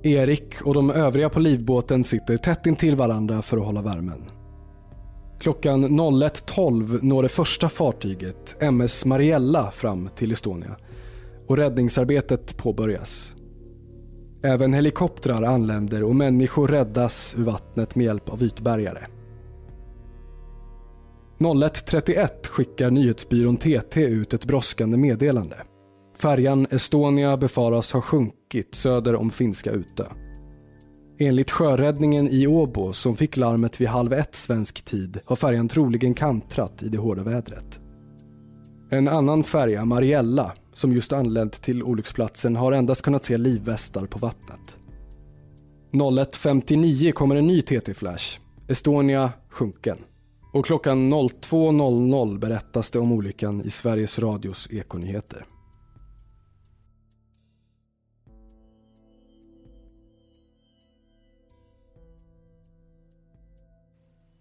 Erik 0.02 0.62
och 0.62 0.74
de 0.74 0.90
övriga 0.90 1.28
på 1.28 1.40
livbåten 1.40 2.04
sitter 2.04 2.36
tätt 2.36 2.66
intill 2.66 2.96
varandra 2.96 3.42
för 3.42 3.56
att 3.56 3.64
hålla 3.64 3.82
värmen. 3.82 4.24
Klockan 5.40 5.84
01.12 5.84 6.98
når 7.02 7.22
det 7.22 7.28
första 7.28 7.68
fartyget, 7.68 8.56
MS 8.60 9.04
Mariella, 9.04 9.70
fram 9.70 10.08
till 10.16 10.32
Estonia 10.32 10.76
och 11.46 11.56
räddningsarbetet 11.56 12.56
påbörjas. 12.56 13.32
Även 14.42 14.74
helikoptrar 14.74 15.42
anländer 15.42 16.02
och 16.02 16.16
människor 16.16 16.68
räddas 16.68 17.34
ur 17.38 17.44
vattnet 17.44 17.94
med 17.94 18.04
hjälp 18.04 18.28
av 18.28 18.42
ytbärgare. 18.42 19.06
01.31 21.38 22.46
skickar 22.46 22.90
nyhetsbyrån 22.90 23.56
TT 23.56 24.00
ut 24.04 24.34
ett 24.34 24.44
brådskande 24.44 24.96
meddelande. 24.96 25.56
Färjan 26.18 26.66
Estonia 26.70 27.36
befaras 27.36 27.92
ha 27.92 28.00
sjunkit 28.00 28.74
söder 28.74 29.14
om 29.14 29.30
Finska 29.30 29.70
Utö. 29.70 30.04
Enligt 31.18 31.50
sjöräddningen 31.50 32.28
i 32.28 32.46
Åbo 32.46 32.92
som 32.92 33.16
fick 33.16 33.36
larmet 33.36 33.80
vid 33.80 33.88
halv 33.88 34.12
ett 34.12 34.34
svensk 34.34 34.84
tid 34.84 35.18
har 35.26 35.36
färjan 35.36 35.68
troligen 35.68 36.14
kantrat 36.14 36.82
i 36.82 36.88
det 36.88 36.98
hårda 36.98 37.22
vädret. 37.22 37.80
En 38.90 39.08
annan 39.08 39.44
färja, 39.44 39.84
Mariella, 39.84 40.52
som 40.72 40.92
just 40.92 41.12
anlänt 41.12 41.62
till 41.62 41.82
olycksplatsen 41.82 42.56
har 42.56 42.72
endast 42.72 43.02
kunnat 43.02 43.24
se 43.24 43.36
livvästar 43.36 44.06
på 44.06 44.18
vattnet. 44.18 44.78
01.59 45.92 47.12
kommer 47.12 47.36
en 47.36 47.46
ny 47.46 47.60
TT-flash. 47.60 48.40
Estonia 48.68 49.32
sjunken. 49.48 49.98
Och 50.52 50.66
klockan 50.66 51.14
02.00 51.14 52.38
berättas 52.38 52.90
det 52.90 52.98
om 52.98 53.12
olyckan 53.12 53.62
i 53.64 53.70
Sveriges 53.70 54.18
Radios 54.18 54.68
Ekonyheter. 54.70 55.46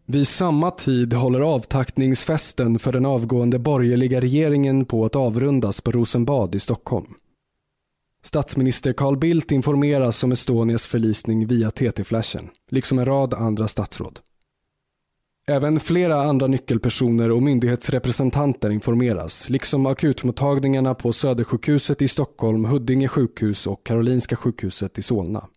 Vid 0.08 0.28
samma 0.28 0.72
tid 0.72 1.14
håller 1.14 1.40
avtackningsfesten 1.40 2.80
för 2.80 2.92
den 2.92 3.06
avgående 3.06 3.60
borgerliga 3.60 4.22
regeringen 4.22 4.86
på 4.86 5.06
att 5.06 5.16
avrundas 5.16 5.82
på 5.82 5.92
Rosenbad 5.92 6.56
i 6.56 6.60
Stockholm. 6.60 7.14
Statsminister 8.24 8.94
Carl 8.94 9.18
Bildt 9.18 9.52
informeras 9.52 10.24
om 10.24 10.32
Estonias 10.32 10.88
förlisning 10.88 11.48
via 11.48 11.72
TT-flashen, 11.72 12.50
liksom 12.72 13.00
en 13.00 13.06
rad 13.06 13.34
andra 13.34 13.68
statsråd. 13.68 14.20
Även 15.48 15.80
flera 15.80 16.22
andra 16.22 16.48
nyckelpersoner 16.48 17.32
och 17.32 17.44
myndighetsrepresentanter 17.44 18.70
informeras, 18.70 19.50
liksom 19.50 19.86
akutmottagningarna 19.86 20.96
på 20.96 21.14
Södersjukhuset 21.14 22.02
i 22.02 22.08
Stockholm, 22.08 22.66
Huddinge 22.66 23.08
sjukhus 23.08 23.68
och 23.68 23.86
Karolinska 23.86 24.36
sjukhuset 24.36 24.98
i 24.98 25.02
Solna. 25.02 25.48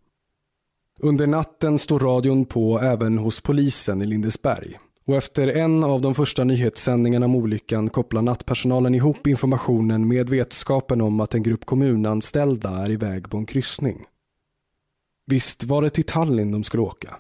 Under 1.01 1.27
natten 1.27 1.79
står 1.79 1.99
radion 1.99 2.45
på 2.45 2.81
även 2.81 3.19
hos 3.19 3.41
polisen 3.41 4.03
i 4.03 4.07
Lindesberg. 4.07 4.79
Och 5.07 5.17
efter 5.17 5.49
en 5.49 5.85
av 5.85 6.01
de 6.01 6.15
första 6.15 6.45
nyhetssändningarna 6.45 7.27
om 7.27 7.37
olyckan 7.37 7.91
kopplar 7.91 8.23
nattpersonalen 8.23 8.95
ihop 8.95 9.27
informationen 9.27 10.09
med 10.09 10.29
vetskapen 10.29 11.01
om 11.01 11.21
att 11.21 11.35
en 11.35 11.43
grupp 11.43 11.65
kommunanställda 11.65 12.71
är 12.71 12.91
iväg 12.91 13.31
på 13.31 13.37
en 13.37 13.47
kryssning. 13.47 14.05
Visst 15.27 15.65
var 15.65 15.83
det 15.83 15.91
till 15.91 16.05
Tallinn 16.05 16.53
de 16.53 16.65
skulle 16.65 16.83
åka? 16.83 17.17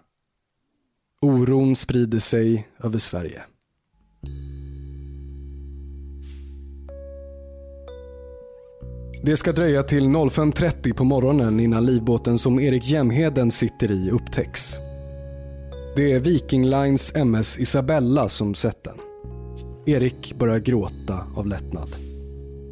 Oron 1.21 1.77
sprider 1.77 2.19
sig 2.19 2.69
över 2.79 2.99
Sverige. 2.99 3.43
Det 9.23 9.37
ska 9.37 9.53
dröja 9.53 9.83
till 9.83 10.05
05.30 10.05 10.95
på 10.95 11.05
morgonen 11.05 11.61
innan 11.61 11.87
livbåten 11.87 12.39
som 12.39 12.61
Erik 12.61 12.89
Jämheden 12.89 13.51
sitter 13.51 13.91
i 13.91 14.11
upptäcks. 14.11 14.77
Det 15.97 16.13
är 16.13 16.21
Viking 16.21 16.67
Lines 16.67 17.13
MS 17.15 17.59
Isabella 17.59 18.29
som 18.29 18.55
sett 18.55 18.85
den. 18.85 18.97
Erik 19.87 20.35
börjar 20.39 20.59
gråta 20.59 21.27
av 21.37 21.47
lättnad. 21.47 21.89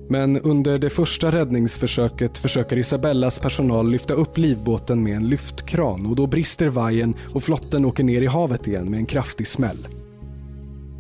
Men 0.09 0.41
under 0.41 0.79
det 0.79 0.91
första 0.91 1.33
räddningsförsöket 1.33 2.39
försöker 2.39 2.77
Isabellas 2.77 3.39
personal 3.39 3.91
lyfta 3.91 4.15
upp 4.15 4.39
livbåten 4.39 5.03
med 5.03 5.17
en 5.17 5.29
lyftkran 5.29 6.07
och 6.07 6.17
då 6.17 6.27
brister 6.27 6.69
vajern 6.69 7.15
och 7.35 7.43
flotten 7.43 7.85
åker 7.85 8.05
ner 8.05 8.23
i 8.23 8.27
havet 8.27 8.67
igen 8.69 8.91
med 8.91 8.99
en 8.99 9.07
kraftig 9.07 9.47
smäll. 9.47 9.89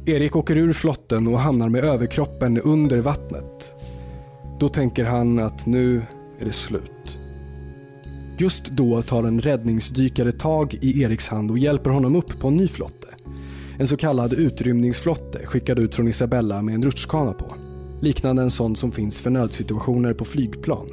Erik 0.06 0.36
åker 0.36 0.58
ur 0.58 0.72
flotten 0.72 1.26
och 1.26 1.40
hamnar 1.40 1.68
med 1.68 1.84
överkroppen 1.84 2.60
under 2.60 2.98
vattnet 2.98 3.75
då 4.60 4.68
tänker 4.68 5.04
han 5.04 5.38
att 5.38 5.66
nu 5.66 6.02
är 6.38 6.44
det 6.44 6.52
slut. 6.52 7.18
Just 8.38 8.66
då 8.66 9.02
tar 9.02 9.25
en 9.25 9.40
räddningsdykare 9.40 10.32
tag 10.32 10.78
i 10.80 11.02
Eriks 11.02 11.28
hand 11.28 11.50
och 11.50 11.58
hjälper 11.58 11.90
honom 11.90 12.16
upp 12.16 12.40
på 12.40 12.48
en 12.48 12.56
ny 12.56 12.68
flotte. 12.68 13.08
En 13.78 13.86
så 13.86 13.96
kallad 13.96 14.32
utrymningsflotte 14.32 15.46
skickad 15.46 15.78
ut 15.78 15.94
från 15.94 16.08
Isabella 16.08 16.62
med 16.62 16.75
en 16.75 16.82
rutschkana 16.82 17.32
på. 17.32 17.54
Liknande 18.00 18.42
en 18.42 18.50
sån 18.50 18.76
som 18.76 18.92
finns 18.92 19.20
för 19.20 19.30
nödsituationer 19.30 20.14
på 20.14 20.25
flygplan. 20.25 20.86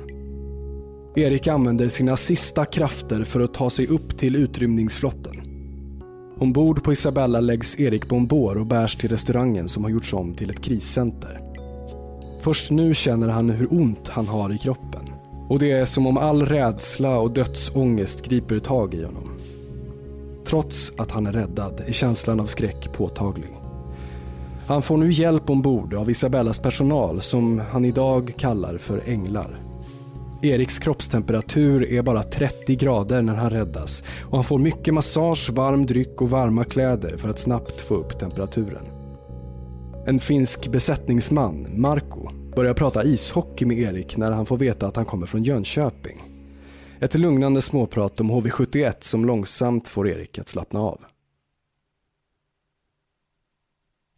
Erik 1.15 1.47
använder 1.47 1.89
sina 1.89 2.17
sista 2.17 2.65
krafter 2.65 3.23
för 3.23 3.39
att 3.39 3.53
ta 3.53 3.69
sig 3.69 3.87
upp 3.87 4.17
till 4.17 4.35
utrymningsflotten. 4.35 5.41
Ombord 6.39 6.83
på 6.83 6.93
Isabella 6.93 7.39
läggs 7.39 7.79
Erik 7.79 8.07
på 8.07 8.15
en 8.15 8.27
bår 8.27 8.57
och 8.57 8.65
bärs 8.65 8.95
till 8.95 9.09
restaurangen 9.09 9.69
som 9.69 9.83
har 9.83 9.91
gjorts 9.91 10.13
om 10.13 10.33
till 10.33 10.49
ett 10.49 10.61
kriscenter. 10.61 11.52
Först 12.43 12.71
nu 12.71 12.93
känner 12.93 13.27
han 13.27 13.49
hur 13.49 13.73
ont 13.73 14.09
han 14.09 14.27
har 14.27 14.53
i 14.53 14.57
kroppen. 14.57 15.09
Och 15.49 15.59
det 15.59 15.71
är 15.71 15.85
som 15.85 16.07
om 16.07 16.17
all 16.17 16.45
rädsla 16.45 17.19
och 17.19 17.31
dödsångest 17.31 18.25
griper 18.25 18.59
tag 18.59 18.93
i 18.93 19.03
honom. 19.03 19.29
Trots 20.45 20.91
att 20.97 21.11
han 21.11 21.27
är 21.27 21.31
räddad 21.31 21.83
är 21.87 21.91
känslan 21.91 22.39
av 22.39 22.45
skräck 22.45 22.93
påtaglig. 22.93 23.49
Han 24.67 24.81
får 24.81 24.97
nu 24.97 25.11
hjälp 25.11 25.49
ombord 25.49 25.93
av 25.93 26.09
Isabellas 26.09 26.59
personal 26.59 27.21
som 27.21 27.61
han 27.71 27.85
idag 27.85 28.33
kallar 28.37 28.77
för 28.77 29.01
änglar. 29.05 29.57
Eriks 30.41 30.79
kroppstemperatur 30.79 31.93
är 31.93 32.01
bara 32.01 32.23
30 32.23 32.75
grader 32.75 33.21
när 33.21 33.35
han 33.35 33.49
räddas 33.49 34.03
och 34.21 34.37
han 34.37 34.43
får 34.43 34.59
mycket 34.59 34.93
massage, 34.93 35.49
varm 35.49 35.85
dryck 35.85 36.21
och 36.21 36.29
varma 36.29 36.63
kläder 36.63 37.17
för 37.17 37.29
att 37.29 37.39
snabbt 37.39 37.81
få 37.81 37.95
upp 37.95 38.19
temperaturen. 38.19 38.92
En 40.05 40.19
finsk 40.19 40.67
besättningsman, 40.67 41.81
Marco, 41.81 42.29
börjar 42.55 42.73
prata 42.73 43.03
ishockey 43.03 43.65
med 43.65 43.79
Erik 43.79 44.17
när 44.17 44.31
han 44.31 44.45
får 44.45 44.57
veta 44.57 44.87
att 44.87 44.95
han 44.95 45.05
kommer 45.05 45.25
från 45.25 45.43
Jönköping. 45.43 46.21
Ett 46.99 47.15
lugnande 47.15 47.61
småprat 47.61 48.19
om 48.21 48.31
HV71 48.31 48.95
som 48.99 49.25
långsamt 49.25 49.87
får 49.87 50.07
Erik 50.07 50.39
att 50.39 50.47
slappna 50.47 50.79
av. 50.79 51.01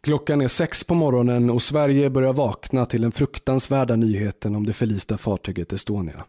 Klockan 0.04 0.42
är 0.42 0.48
sex 0.48 0.84
på 0.84 0.94
morgonen 0.94 1.50
och 1.50 1.62
Sverige 1.62 2.10
börjar 2.10 2.34
vakna 2.34 2.86
till 2.86 3.02
den 3.02 3.12
fruktansvärda 3.12 3.96
nyheten 3.96 4.56
om 4.56 4.66
det 4.66 4.74
förlista 4.74 5.18
fartyget 5.18 5.74
Estonia. 5.74 6.26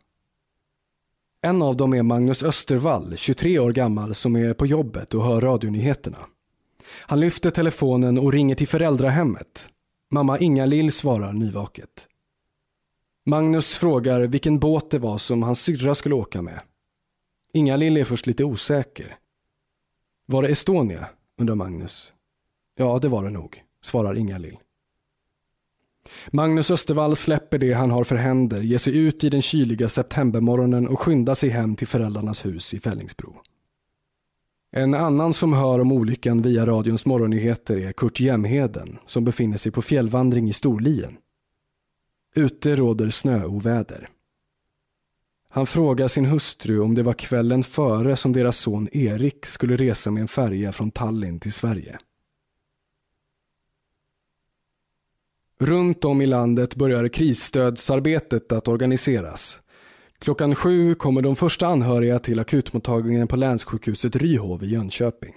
En 1.43 1.63
av 1.63 1.77
dem 1.77 1.95
är 1.95 2.03
Magnus 2.03 2.43
Östervall, 2.43 3.17
23 3.17 3.59
år 3.59 3.73
gammal, 3.73 4.15
som 4.15 4.37
är 4.37 4.55
på 4.55 4.67
jobbet 4.67 5.15
och 5.15 5.25
hör 5.25 5.41
radionyheterna. 5.41 6.19
Han 7.01 7.21
lyfter 7.21 7.51
telefonen 7.51 8.19
och 8.19 8.33
ringer 8.33 8.55
till 8.55 8.69
föräldrahemmet. 8.69 9.69
Mamma 10.11 10.39
Inga-Lill 10.39 10.93
svarar 10.93 11.33
nyvaket. 11.33 12.09
Magnus 13.27 13.75
frågar 13.75 14.21
vilken 14.21 14.59
båt 14.59 14.91
det 14.91 14.99
var 14.99 15.19
som 15.19 15.43
hans 15.43 15.61
syrra 15.61 15.95
skulle 15.95 16.15
åka 16.15 16.43
med. 16.43 16.61
Inga-Lill 17.53 17.97
är 17.97 18.05
först 18.05 18.27
lite 18.27 18.45
osäker. 18.45 19.17
Var 20.27 20.43
det 20.43 20.49
Estonia? 20.49 21.09
undrar 21.39 21.55
Magnus. 21.55 22.13
Ja, 22.77 22.99
det 22.99 23.09
var 23.09 23.25
det 23.25 23.31
nog, 23.31 23.63
svarar 23.83 24.15
Inga-Lill. 24.15 24.59
Magnus 26.31 26.71
Östervall 26.71 27.17
släpper 27.17 27.59
det 27.59 27.73
han 27.73 27.91
har 27.91 28.05
för 28.05 28.17
händer, 28.17 28.61
ger 28.61 28.79
sig 28.79 28.99
ut 28.99 29.25
i 29.25 29.31
den 29.31 29.43
kyliga 29.43 29.89
septembermorgonen 29.89 30.89
och 30.89 31.01
skyndar 31.01 31.35
sig 31.35 31.51
hem 31.51 31.77
till 31.77 31.87
föräldrarnas 31.87 32.47
hus 32.47 32.75
i 32.75 32.81
Fällingsbro. 32.81 33.37
En 34.77 34.95
annan 34.95 35.33
som 35.33 35.53
hör 35.53 35.81
om 35.81 35.93
olyckan 35.93 36.43
via 36.43 36.67
radions 36.67 37.07
morgonnyheter 37.07 37.77
är 37.77 37.93
Kurt 37.93 38.21
Jämheden 38.21 38.99
som 39.07 39.25
befinner 39.25 39.59
sig 39.59 39.73
på 39.73 39.83
fjällvandring 39.83 40.49
i 40.49 40.53
Storlien. 40.53 41.17
Ute 42.35 42.77
råder 42.77 43.11
snöoväder. 43.11 44.09
Han 45.49 45.67
frågar 45.67 46.09
sin 46.09 46.25
hustru 46.25 46.81
om 46.81 46.95
det 46.95 47.03
var 47.03 47.13
kvällen 47.13 47.65
före 47.65 48.17
som 48.17 48.33
deras 48.33 48.59
son 48.59 48.89
Erik 48.93 49.47
skulle 49.47 49.77
resa 49.77 50.11
med 50.11 50.21
en 50.21 50.29
färja 50.29 50.73
från 50.73 50.91
Tallinn 50.91 51.41
till 51.41 51.53
Sverige. 51.53 51.99
Runt 55.61 56.05
om 56.05 56.21
i 56.21 56.27
landet 56.27 56.75
börjar 56.75 57.09
krisstödsarbetet 57.09 58.53
att 58.53 58.69
organiseras. 58.69 59.63
Klockan 60.19 60.55
sju 60.55 60.95
kommer 60.95 61.23
de 61.23 61.37
första 61.37 61.67
anhöriga 61.67 62.19
till 62.19 62.41
akutmottagningen 62.41 63.29
på 63.29 63.37
länssjukhuset 63.37 64.17
Ryhov 64.17 64.65
i 64.65 64.67
Jönköping. 64.67 65.35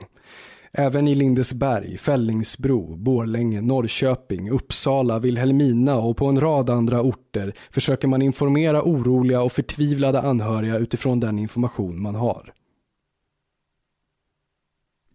Även 0.71 1.07
i 1.07 1.15
Lindesberg, 1.15 1.97
Fällingsbro, 1.97 2.95
Borlänge, 2.95 3.61
Norrköping, 3.61 4.49
Uppsala, 4.49 5.19
Vilhelmina 5.19 5.95
och 5.95 6.17
på 6.17 6.25
en 6.25 6.41
rad 6.41 6.69
andra 6.69 7.01
orter 7.01 7.53
försöker 7.71 8.07
man 8.07 8.21
informera 8.21 8.83
oroliga 8.83 9.41
och 9.41 9.51
förtvivlade 9.51 10.21
anhöriga 10.21 10.77
utifrån 10.77 11.19
den 11.19 11.39
information 11.39 12.01
man 12.01 12.15
har. 12.15 12.53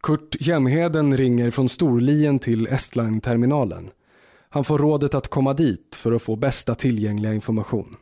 Kurt 0.03 0.37
Jämheden 0.40 1.16
ringer 1.16 1.50
från 1.50 1.68
Storlien 1.68 2.38
till 2.38 2.66
Estline-terminalen. 2.66 3.90
Han 4.48 4.64
får 4.64 4.79
rådet 4.79 5.14
att 5.14 5.29
komma 5.29 5.55
dit 5.55 5.94
för 5.94 6.12
att 6.12 6.22
få 6.22 6.37
bästa 6.37 6.74
tillgängliga 6.74 7.35
information. 7.35 7.96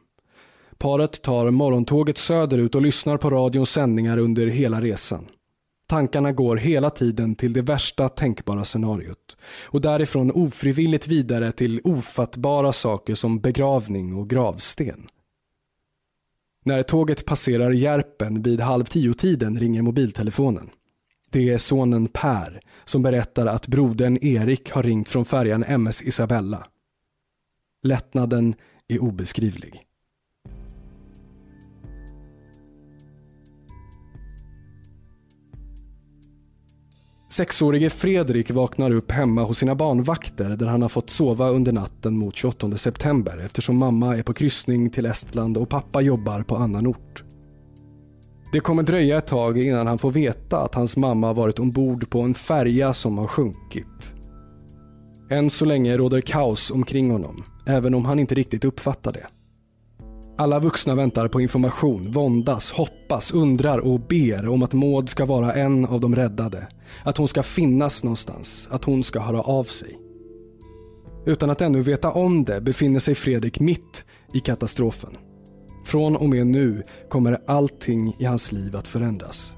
Paret 0.83 1.23
tar 1.23 1.51
morgontåget 1.51 2.19
söderut 2.19 2.75
och 2.75 2.83
lyssnar 2.83 3.17
på 3.17 3.31
radions 3.31 3.71
sändningar 3.71 4.19
under 4.19 4.47
hela 4.47 4.81
resan. 4.81 5.29
Tankarna 5.87 6.33
går 6.33 6.57
hela 6.57 6.91
tiden 6.91 7.35
till 7.35 7.53
det 7.53 7.63
värsta 7.63 8.09
tänkbara 8.09 8.65
scenariot 8.65 9.37
och 9.67 9.81
därifrån 9.81 10.31
ofrivilligt 10.31 11.09
vidare 11.09 11.53
till 11.53 11.81
ofattbara 11.85 12.73
saker 12.73 13.15
som 13.15 13.41
begravning 13.41 14.15
och 14.15 14.31
gravsten. 14.31 15.09
När 16.65 16.83
tåget 16.83 17.25
passerar 17.25 17.71
Järpen 17.71 18.43
vid 18.43 18.61
halv 18.61 18.85
tio-tiden 18.85 19.61
ringer 19.61 19.83
mobiltelefonen. 19.83 20.71
Det 21.31 21.51
är 21.51 21.59
sonen 21.59 22.09
Per 22.09 22.61
som 22.85 23.03
berättar 23.03 23.47
att 23.47 23.67
brodern 23.67 24.19
Erik 24.23 24.71
har 24.71 24.83
ringt 24.83 25.09
från 25.09 25.25
färjan 25.25 25.65
MS 25.65 26.03
Isabella. 26.03 26.67
Lättnaden 27.83 28.55
är 28.89 29.03
obeskrivlig. 29.03 29.87
Sexårige 37.33 37.91
Fredrik 37.91 38.51
vaknar 38.51 38.91
upp 38.91 39.11
hemma 39.11 39.45
hos 39.45 39.59
sina 39.59 39.75
barnvakter 39.75 40.51
där 40.51 40.67
han 40.67 40.83
har 40.83 40.89
fått 40.89 41.11
sova 41.11 41.49
under 41.49 41.73
natten 41.73 42.17
mot 42.17 42.37
28 42.37 42.77
september 42.77 43.43
eftersom 43.45 43.77
mamma 43.77 44.17
är 44.17 44.23
på 44.23 44.33
kryssning 44.33 44.91
till 44.91 45.07
Estland 45.07 45.57
och 45.57 45.69
pappa 45.69 46.01
jobbar 46.01 46.43
på 46.43 46.57
annan 46.57 46.87
ort. 46.87 47.25
Det 48.53 48.61
kommer 48.61 48.83
dröja 48.83 49.19
ett 49.19 49.27
tag 49.27 49.59
innan 49.59 49.87
han 49.87 49.99
får 49.99 50.11
veta 50.11 50.59
att 50.59 50.75
hans 50.75 50.97
mamma 50.97 51.33
varit 51.33 51.59
ombord 51.59 52.11
på 52.11 52.21
en 52.21 52.35
färja 52.35 52.93
som 52.93 53.19
har 53.19 53.27
sjunkit. 53.27 54.15
Än 55.31 55.51
så 55.51 55.65
länge 55.65 55.97
råder 55.97 56.21
kaos 56.21 56.71
omkring 56.71 57.11
honom, 57.11 57.45
även 57.67 57.95
om 57.95 58.05
han 58.05 58.19
inte 58.19 58.35
riktigt 58.35 58.65
uppfattar 58.65 59.13
det. 59.13 59.27
Alla 60.37 60.59
vuxna 60.59 60.95
väntar 60.95 61.29
på 61.29 61.41
information, 61.41 62.11
våndas, 62.11 62.73
hoppas, 62.73 63.33
undrar 63.33 63.79
och 63.79 64.01
ber 64.01 64.49
om 64.49 64.63
att 64.63 64.73
Maud 64.73 65.09
ska 65.09 65.25
vara 65.25 65.55
en 65.55 65.87
av 65.87 66.01
de 66.01 66.15
räddade. 66.15 66.69
Att 67.05 67.17
hon 67.17 67.29
ska 67.29 67.43
finnas 67.43 68.05
någonstans, 68.05 68.69
att 68.71 68.85
hon 68.85 69.05
ska 69.05 69.21
höra 69.21 69.41
av 69.43 69.65
sig. 69.65 69.99
Utan 71.27 71.51
att 71.51 71.61
ännu 71.61 71.81
veta 71.81 72.11
om 72.11 72.45
det 72.45 72.61
befinner 72.61 73.01
sig 73.01 73.15
Fredrik 73.15 73.61
mitt 73.61 74.05
i 74.35 74.41
katastrofen. 74.41 75.17
Från 75.85 76.17
och 76.17 76.29
med 76.29 76.47
nu 76.47 76.83
kommer 77.09 77.39
allting 77.47 78.17
i 78.19 78.25
hans 78.25 78.53
liv 78.53 78.77
att 78.77 78.89
förändras. 78.89 79.57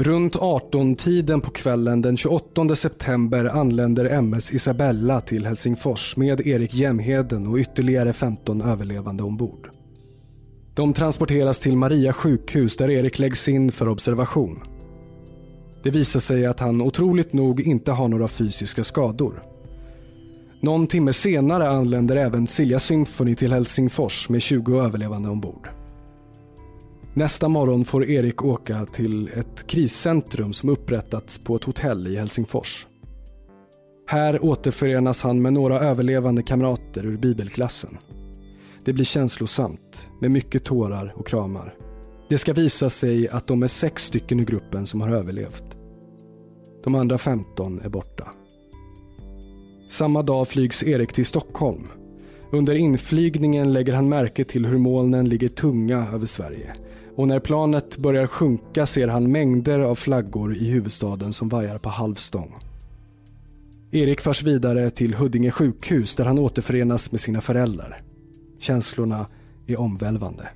Runt 0.00 0.36
18-tiden 0.36 1.40
på 1.40 1.50
kvällen 1.50 2.02
den 2.02 2.16
28 2.16 2.76
september 2.76 3.44
anländer 3.44 4.04
MS 4.04 4.52
Isabella 4.52 5.20
till 5.20 5.46
Helsingfors 5.46 6.16
med 6.16 6.40
Erik 6.46 6.74
Jämheden 6.74 7.46
och 7.46 7.58
ytterligare 7.58 8.12
15 8.12 8.62
överlevande 8.62 9.22
ombord. 9.22 9.68
De 10.74 10.92
transporteras 10.92 11.60
till 11.60 11.76
Maria 11.76 12.12
sjukhus 12.12 12.76
där 12.76 12.90
Erik 12.90 13.18
läggs 13.18 13.48
in 13.48 13.72
för 13.72 13.88
observation. 13.88 14.58
Det 15.82 15.90
visar 15.90 16.20
sig 16.20 16.46
att 16.46 16.60
han 16.60 16.80
otroligt 16.80 17.32
nog 17.32 17.60
inte 17.60 17.92
har 17.92 18.08
några 18.08 18.28
fysiska 18.28 18.84
skador. 18.84 19.42
Någon 20.60 20.86
timme 20.86 21.12
senare 21.12 21.68
anländer 21.68 22.16
även 22.16 22.46
Silja 22.46 22.78
Symphony 22.78 23.34
till 23.34 23.52
Helsingfors 23.52 24.28
med 24.28 24.42
20 24.42 24.80
överlevande 24.80 25.28
ombord. 25.28 25.68
Nästa 27.14 27.48
morgon 27.48 27.84
får 27.84 28.04
Erik 28.04 28.44
åka 28.44 28.86
till 28.86 29.28
ett 29.28 29.66
kriscentrum 29.66 30.52
som 30.52 30.68
upprättats 30.68 31.38
på 31.38 31.56
ett 31.56 31.64
hotell 31.64 32.06
i 32.06 32.16
Helsingfors. 32.16 32.86
Här 34.06 34.44
återförenas 34.44 35.22
han 35.22 35.42
med 35.42 35.52
några 35.52 35.80
överlevande 35.80 36.42
kamrater 36.42 37.06
ur 37.06 37.16
bibelklassen. 37.16 37.98
Det 38.84 38.92
blir 38.92 39.04
känslosamt 39.04 40.10
med 40.20 40.30
mycket 40.30 40.64
tårar 40.64 41.12
och 41.16 41.26
kramar. 41.26 41.74
Det 42.28 42.38
ska 42.38 42.52
visa 42.52 42.90
sig 42.90 43.28
att 43.28 43.46
de 43.46 43.62
är 43.62 43.68
sex 43.68 44.04
stycken 44.04 44.40
i 44.40 44.44
gruppen 44.44 44.86
som 44.86 45.00
har 45.00 45.10
överlevt. 45.10 45.78
De 46.84 46.94
andra 46.94 47.18
15 47.18 47.80
är 47.80 47.88
borta. 47.88 48.28
Samma 49.90 50.22
dag 50.22 50.48
flygs 50.48 50.82
Erik 50.82 51.12
till 51.12 51.26
Stockholm. 51.26 51.88
Under 52.52 52.74
inflygningen 52.74 53.72
lägger 53.72 53.92
han 53.92 54.08
märke 54.08 54.44
till 54.44 54.66
hur 54.66 54.78
molnen 54.78 55.28
ligger 55.28 55.48
tunga 55.48 56.08
över 56.12 56.26
Sverige 56.26 56.74
och 57.18 57.28
när 57.28 57.40
planet 57.40 57.96
börjar 57.96 58.26
sjunka 58.26 58.86
ser 58.86 59.08
han 59.08 59.32
mängder 59.32 59.78
av 59.78 59.94
flaggor 59.94 60.56
i 60.56 60.70
huvudstaden 60.70 61.32
som 61.32 61.48
vajar 61.48 61.78
på 61.78 61.88
halvstång. 61.88 62.54
Erik 63.90 64.20
förs 64.20 64.42
vidare 64.42 64.90
till 64.90 65.14
Huddinge 65.14 65.50
sjukhus 65.50 66.14
där 66.14 66.24
han 66.24 66.38
återförenas 66.38 67.12
med 67.12 67.20
sina 67.20 67.40
föräldrar. 67.40 68.02
Känslorna 68.58 69.26
är 69.66 69.80
omvälvande. 69.80 70.48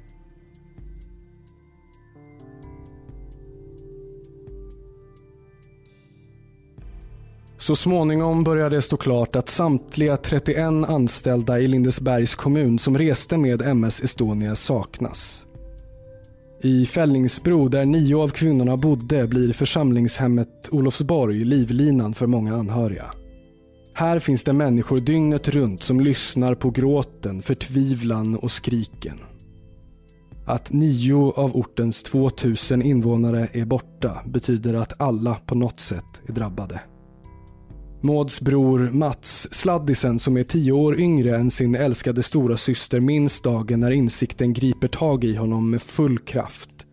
Så 7.57 7.77
småningom 7.77 8.45
började 8.45 8.77
det 8.77 8.83
stå 8.83 8.97
klart 8.97 9.37
att 9.37 9.49
samtliga 9.49 10.17
31 10.17 10.59
anställda 10.89 11.61
i 11.61 11.69
Lindesbergs 11.69 12.35
kommun 12.35 12.79
som 12.79 12.99
reste 12.99 13.37
med 13.37 13.63
MS 13.63 14.01
Estonia 14.01 14.57
saknas. 14.57 15.47
I 16.65 16.87
Fällingsbro, 16.87 17.69
där 17.69 17.87
nio 17.87 18.17
av 18.17 18.29
kvinnorna 18.29 18.77
bodde, 18.77 19.27
blir 19.27 19.53
församlingshemmet 19.53 20.69
Olofsborg 20.71 21.45
livlinan 21.45 22.15
för 22.15 22.27
många 22.27 22.57
anhöriga. 22.57 23.11
Här 23.95 24.19
finns 24.19 24.45
det 24.45 24.53
människor 24.53 25.01
dygnet 25.01 25.49
runt 25.49 25.83
som 25.83 26.01
lyssnar 26.01 26.55
på 26.55 26.71
gråten, 26.71 27.43
förtvivlan 27.43 28.37
och 28.37 28.51
skriken. 28.51 29.19
Att 30.47 30.73
nio 30.73 31.33
av 31.33 31.57
ortens 31.57 32.03
2000 32.03 32.83
invånare 32.83 33.49
är 33.53 33.65
borta 33.65 34.23
betyder 34.27 34.75
att 34.75 35.01
alla 35.01 35.35
på 35.35 35.55
något 35.55 35.81
sätt 35.81 36.23
är 36.29 36.33
drabbade. 36.33 36.81
Mauds 38.05 38.41
bror 38.41 38.79
Mats, 38.79 39.55
sladdisen 39.55 40.19
som 40.19 40.37
är 40.37 40.45
tio 40.45 40.73
år 40.73 41.01
yngre 41.01 41.37
än 41.37 41.51
sin 41.51 41.75
älskade 41.75 42.23
stora 42.23 42.57
syster 42.57 43.01
minns 43.01 43.41
dagen 43.41 43.81
när 43.81 43.91
insikten 43.91 44.53
griper 44.53 44.89
tag 44.89 45.25
i 45.25 45.37
honom 45.37 45.71
med 45.71 45.83
full 45.83 46.19
kraft. 46.19 46.87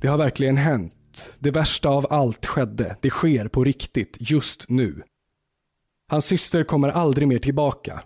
Det 0.00 0.08
har 0.08 0.18
verkligen 0.18 0.56
hänt. 0.56 1.36
Det 1.38 1.50
värsta 1.50 1.88
av 1.88 2.06
allt 2.10 2.46
skedde. 2.46 2.96
Det 3.00 3.10
sker 3.10 3.48
på 3.48 3.64
riktigt, 3.64 4.16
just 4.20 4.68
nu. 4.68 5.02
Hans 6.08 6.24
syster 6.24 6.64
kommer 6.64 6.88
aldrig 6.88 7.28
mer 7.28 7.38
tillbaka. 7.38 8.02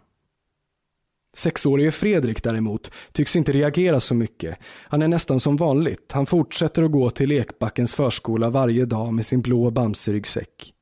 Sexårige 1.37 1.91
Fredrik 1.91 2.43
däremot 2.43 2.91
tycks 3.13 3.37
inte 3.37 3.53
reagera 3.53 4.01
så 4.01 4.15
mycket. 4.15 4.59
Han 4.89 5.03
är 5.03 5.09
nästan 5.09 5.41
som 5.41 5.57
vanligt. 5.57 6.13
Han 6.13 6.27
fortsätter 6.27 6.83
att 6.83 6.93
gå 6.93 7.11
till 7.11 7.33
Ekbackens 7.33 7.95
förskola 7.95 8.51
varje 8.51 8.85
dag 8.85 9.15
med 9.15 9.27
sin 9.27 9.43
blå 9.43 9.71
bamseryggsäck. 9.71 10.75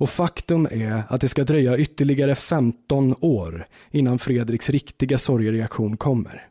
Och 0.00 0.10
faktum 0.10 0.66
är 0.70 1.02
att 1.08 1.20
det 1.20 1.28
ska 1.28 1.44
dröja 1.44 1.78
ytterligare 1.78 2.34
15 2.34 3.14
år 3.20 3.66
innan 3.90 4.18
Fredriks 4.18 4.70
riktiga 4.70 5.18
sorgereaktion 5.18 5.96
kommer. 5.96 6.48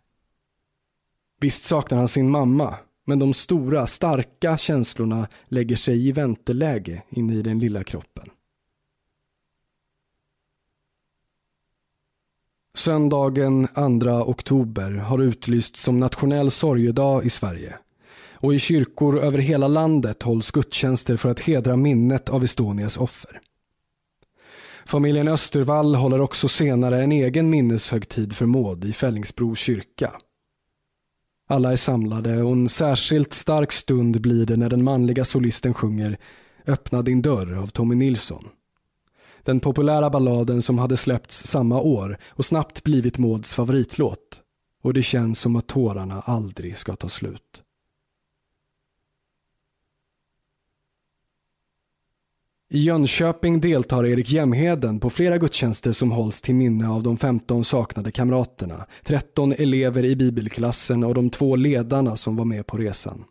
Visst 1.39 1.63
saknar 1.63 1.97
han 1.97 2.07
sin 2.07 2.29
mamma, 2.29 2.75
men 3.05 3.19
de 3.19 3.33
stora, 3.33 3.87
starka 3.87 4.57
känslorna 4.57 5.27
lägger 5.47 5.75
sig 5.75 6.07
i 6.07 6.11
vänteläge 6.11 7.03
inne 7.09 7.35
i 7.35 7.41
den 7.41 7.59
lilla 7.59 7.83
kroppen. 7.83 8.29
Söndagen 12.75 13.67
2 14.01 14.09
oktober 14.09 14.91
har 14.91 15.19
utlysts 15.19 15.83
som 15.83 15.99
nationell 15.99 16.51
sorgedag 16.51 17.25
i 17.25 17.29
Sverige. 17.29 17.77
Och 18.41 18.53
i 18.53 18.59
kyrkor 18.59 19.19
över 19.19 19.37
hela 19.37 19.67
landet 19.67 20.23
hålls 20.23 20.51
gudstjänster 20.51 21.17
för 21.17 21.29
att 21.29 21.39
hedra 21.39 21.75
minnet 21.75 22.29
av 22.29 22.43
Estonias 22.43 22.97
offer. 22.97 23.41
Familjen 24.85 25.27
Östervall 25.27 25.95
håller 25.95 26.21
också 26.21 26.47
senare 26.47 27.03
en 27.03 27.11
egen 27.11 27.49
minneshögtid 27.49 28.35
för 28.35 28.45
Maud 28.45 28.85
i 28.85 28.93
Fällingsbro 28.93 29.55
kyrka. 29.55 30.11
Alla 31.47 31.71
är 31.71 31.75
samlade 31.75 32.43
och 32.43 32.51
en 32.51 32.69
särskilt 32.69 33.33
stark 33.33 33.71
stund 33.71 34.21
blir 34.21 34.45
det 34.45 34.57
när 34.57 34.69
den 34.69 34.83
manliga 34.83 35.25
solisten 35.25 35.73
sjunger 35.73 36.17
Öppna 36.67 37.01
din 37.01 37.21
dörr 37.21 37.53
av 37.53 37.67
Tommy 37.67 37.95
Nilsson. 37.95 38.47
Den 39.43 39.59
populära 39.59 40.09
balladen 40.09 40.61
som 40.61 40.79
hade 40.79 40.97
släppts 40.97 41.47
samma 41.47 41.81
år 41.81 42.17
och 42.29 42.45
snabbt 42.45 42.83
blivit 42.83 43.17
Mauds 43.17 43.55
favoritlåt. 43.55 44.41
Och 44.83 44.93
det 44.93 45.03
känns 45.03 45.39
som 45.39 45.55
att 45.55 45.67
tårarna 45.67 46.21
aldrig 46.21 46.77
ska 46.77 46.95
ta 46.95 47.09
slut. 47.09 47.63
I 52.71 52.79
Jönköping 52.79 53.61
deltar 53.61 54.05
Erik 54.05 54.29
Jämheden 54.29 54.99
på 54.99 55.09
flera 55.09 55.37
gudstjänster 55.37 55.91
som 55.91 56.11
hålls 56.11 56.41
till 56.41 56.55
minne 56.55 56.89
av 56.89 57.03
de 57.03 57.17
15 57.17 57.63
saknade 57.63 58.11
kamraterna, 58.11 58.85
13 59.03 59.53
elever 59.53 60.05
i 60.05 60.15
bibelklassen 60.15 61.03
och 61.03 61.13
de 61.13 61.29
två 61.29 61.55
ledarna 61.55 62.15
som 62.15 62.35
var 62.35 62.45
med 62.45 62.67
på 62.67 62.77
resan. 62.77 63.23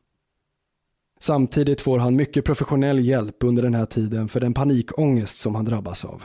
Samtidigt 1.20 1.80
får 1.80 1.98
han 1.98 2.16
mycket 2.16 2.44
professionell 2.44 2.98
hjälp 2.98 3.44
under 3.44 3.62
den 3.62 3.74
här 3.74 3.86
tiden 3.86 4.28
för 4.28 4.40
den 4.40 4.54
panikångest 4.54 5.38
som 5.38 5.54
han 5.54 5.64
drabbas 5.64 6.04
av. 6.04 6.24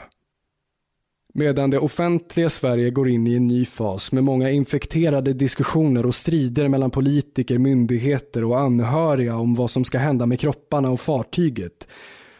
Medan 1.34 1.70
det 1.70 1.78
offentliga 1.78 2.50
Sverige 2.50 2.90
går 2.90 3.08
in 3.08 3.26
i 3.26 3.34
en 3.34 3.46
ny 3.46 3.64
fas 3.64 4.12
med 4.12 4.24
många 4.24 4.50
infekterade 4.50 5.32
diskussioner 5.32 6.06
och 6.06 6.14
strider 6.14 6.68
mellan 6.68 6.90
politiker, 6.90 7.58
myndigheter 7.58 8.44
och 8.44 8.60
anhöriga 8.60 9.36
om 9.36 9.54
vad 9.54 9.70
som 9.70 9.84
ska 9.84 9.98
hända 9.98 10.26
med 10.26 10.40
kropparna 10.40 10.90
och 10.90 11.00
fartyget 11.00 11.88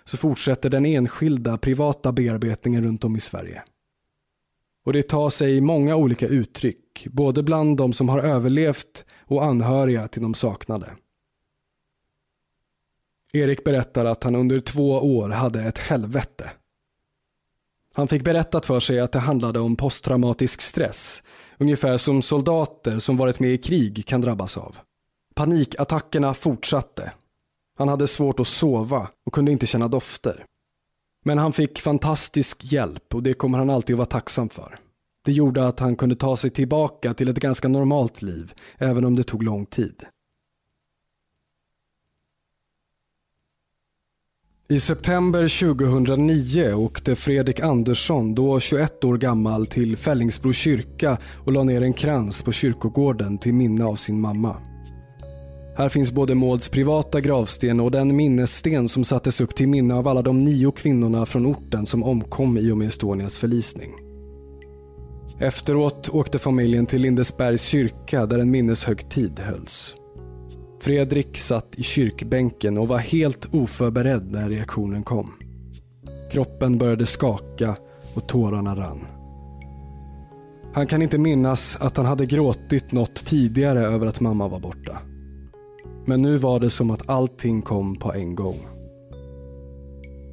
så 0.05 0.17
fortsätter 0.17 0.71
den 0.71 0.87
enskilda 0.87 1.59
privata 1.59 2.13
bearbetningen 2.13 2.85
runt 2.85 3.05
om 3.05 3.17
i 3.17 3.21
Sverige. 3.21 3.63
Och 4.85 4.93
det 4.93 5.03
tar 5.03 5.31
sig 5.31 5.61
många 5.61 5.97
olika 5.97 6.27
uttryck, 6.27 7.07
både 7.11 7.43
bland 7.43 7.77
de 7.77 7.93
som 7.93 8.09
har 8.09 8.19
överlevt 8.19 9.05
och 9.25 9.45
anhöriga 9.45 10.09
till 10.09 10.23
de 10.23 10.35
saknade. 10.35 10.97
Erik 13.33 13.65
berättar 13.65 14.05
att 14.05 14.25
han 14.25 14.35
under 14.35 14.61
två 14.61 14.91
år 14.91 15.29
hade 15.29 15.63
ett 15.63 15.79
helvete. 15.79 16.51
Han 17.95 18.09
fick 18.09 18.25
berättat 18.25 18.67
för 18.67 18.81
sig 18.81 19.01
att 19.01 19.13
det 19.13 19.19
handlade 19.19 19.61
om 19.61 19.77
posttraumatisk 19.77 20.63
stress, 20.63 21.23
ungefär 21.59 21.97
som 21.97 22.23
soldater 22.23 22.99
som 22.99 23.17
varit 23.17 23.41
med 23.41 23.51
i 23.51 23.59
krig 23.59 24.07
kan 24.07 24.21
drabbas 24.21 24.57
av. 24.57 24.77
Panikattackerna 25.35 26.35
fortsatte. 26.35 27.13
Han 27.77 27.89
hade 27.89 28.07
svårt 28.07 28.41
att 28.41 28.47
sova 28.47 29.09
och 29.27 29.33
kunde 29.33 29.53
inte 29.53 29.67
känna 29.67 29.89
dofter. 29.89 30.45
Men 31.25 31.39
han 31.39 31.53
fick 31.53 31.81
fantastisk 31.81 32.65
hjälp 32.73 33.15
och 33.15 33.23
det 33.23 33.35
kommer 33.35 33.59
han 33.59 33.71
alltid 33.71 33.95
att 33.95 33.99
vara 33.99 34.07
tacksam 34.07 34.49
för. 34.49 34.79
Det 35.25 35.33
gjorde 35.33 35.67
att 35.67 35.81
han 35.81 35.97
kunde 35.97 36.17
ta 36.17 36.37
sig 36.37 36.51
tillbaka 36.51 37.15
till 37.15 37.29
ett 37.29 37.39
ganska 37.39 37.69
normalt 37.69 38.23
liv, 38.23 38.55
även 38.79 39.05
om 39.05 39.17
det 39.17 39.23
tog 39.23 39.43
lång 39.43 39.67
tid. 39.67 40.05
I 44.69 44.81
september 44.81 45.61
2009 45.61 46.73
åkte 46.75 47.17
Fredrik 47.17 47.61
Andersson, 47.61 48.35
då 48.35 48.61
21 48.61 49.05
år 49.05 49.17
gammal, 49.17 49.67
till 49.67 49.97
Fällingsbro 49.97 50.53
kyrka 50.53 51.19
och 51.45 51.53
la 51.53 51.63
ner 51.63 51.83
en 51.83 51.93
krans 51.93 52.43
på 52.43 52.53
kyrkogården 52.53 53.39
till 53.39 53.55
minne 53.55 53.85
av 53.85 53.97
sin 53.97 54.21
mamma. 54.21 54.74
Här 55.77 55.89
finns 55.89 56.13
både 56.13 56.35
Mauds 56.35 56.69
privata 56.69 57.21
gravsten 57.21 57.81
och 57.81 57.91
den 57.91 58.17
minnessten 58.17 58.89
som 58.89 59.05
sattes 59.05 59.41
upp 59.41 59.55
till 59.55 59.69
minne 59.69 59.95
av 59.95 60.09
alla 60.09 60.23
de 60.23 60.39
nio 60.39 60.71
kvinnorna 60.71 61.27
från 61.27 61.47
orten 61.47 61.87
som 61.87 62.05
omkom 62.05 62.59
i 62.59 62.71
och 62.71 62.79
med 62.79 62.89
Estonias 62.89 63.39
förlisning. 63.39 63.91
Efteråt 65.39 66.09
åkte 66.09 66.39
familjen 66.39 66.87
till 66.87 67.03
Lindesbergs 67.03 67.63
kyrka 67.63 68.27
där 68.27 68.39
en 68.39 68.51
minneshögtid 68.51 69.41
hölls. 69.41 69.95
Fredrik 70.81 71.39
satt 71.39 71.75
i 71.77 71.83
kyrkbänken 71.83 72.79
och 72.79 72.89
var 72.89 72.99
helt 72.99 73.55
oförberedd 73.55 74.33
när 74.33 74.49
reaktionen 74.49 75.03
kom. 75.03 75.33
Kroppen 76.33 76.79
började 76.79 77.07
skaka 77.07 77.77
och 78.15 78.29
tårarna 78.29 78.77
rann. 78.77 79.07
Han 80.75 80.87
kan 80.87 81.03
inte 81.03 81.19
minnas 81.19 81.77
att 81.81 81.97
han 81.97 82.07
hade 82.07 82.27
gråtit 82.27 82.93
något 82.93 83.15
tidigare 83.15 83.87
över 83.87 84.07
att 84.07 84.21
mamma 84.21 84.49
var 84.49 84.61
borta. 84.61 84.99
Men 86.07 86.23
nu 86.23 86.37
var 86.37 86.61
det 86.61 86.71
som 86.71 86.91
att 86.91 87.11
allting 87.11 87.63
kom 87.63 87.97
på 87.97 88.13
en 88.13 88.35
gång. 88.35 88.59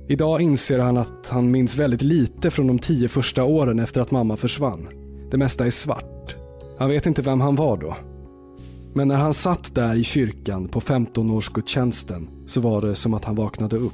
Idag 0.07 0.41
inser 0.41 0.79
han 0.79 0.97
att 0.97 1.27
han 1.29 1.51
minns 1.51 1.77
väldigt 1.77 2.01
lite 2.01 2.51
från 2.51 2.67
de 2.67 2.79
tio 2.79 3.07
första 3.07 3.43
åren 3.43 3.79
efter 3.79 4.01
att 4.01 4.11
mamma 4.11 4.37
försvann. 4.37 4.87
Det 5.31 5.37
mesta 5.37 5.65
är 5.65 5.71
svart. 5.71 6.35
Han 6.77 6.89
vet 6.89 7.05
inte 7.05 7.21
vem 7.21 7.41
han 7.41 7.55
var 7.55 7.77
då. 7.77 7.95
Men 8.93 9.07
när 9.07 9.15
han 9.15 9.33
satt 9.33 9.75
där 9.75 9.95
i 9.95 10.03
kyrkan 10.03 10.67
på 10.67 10.79
15-årsgudstjänsten 10.79 12.27
så 12.47 12.61
var 12.61 12.81
det 12.81 12.95
som 12.95 13.13
att 13.13 13.25
han 13.25 13.35
vaknade 13.35 13.75
upp. 13.75 13.93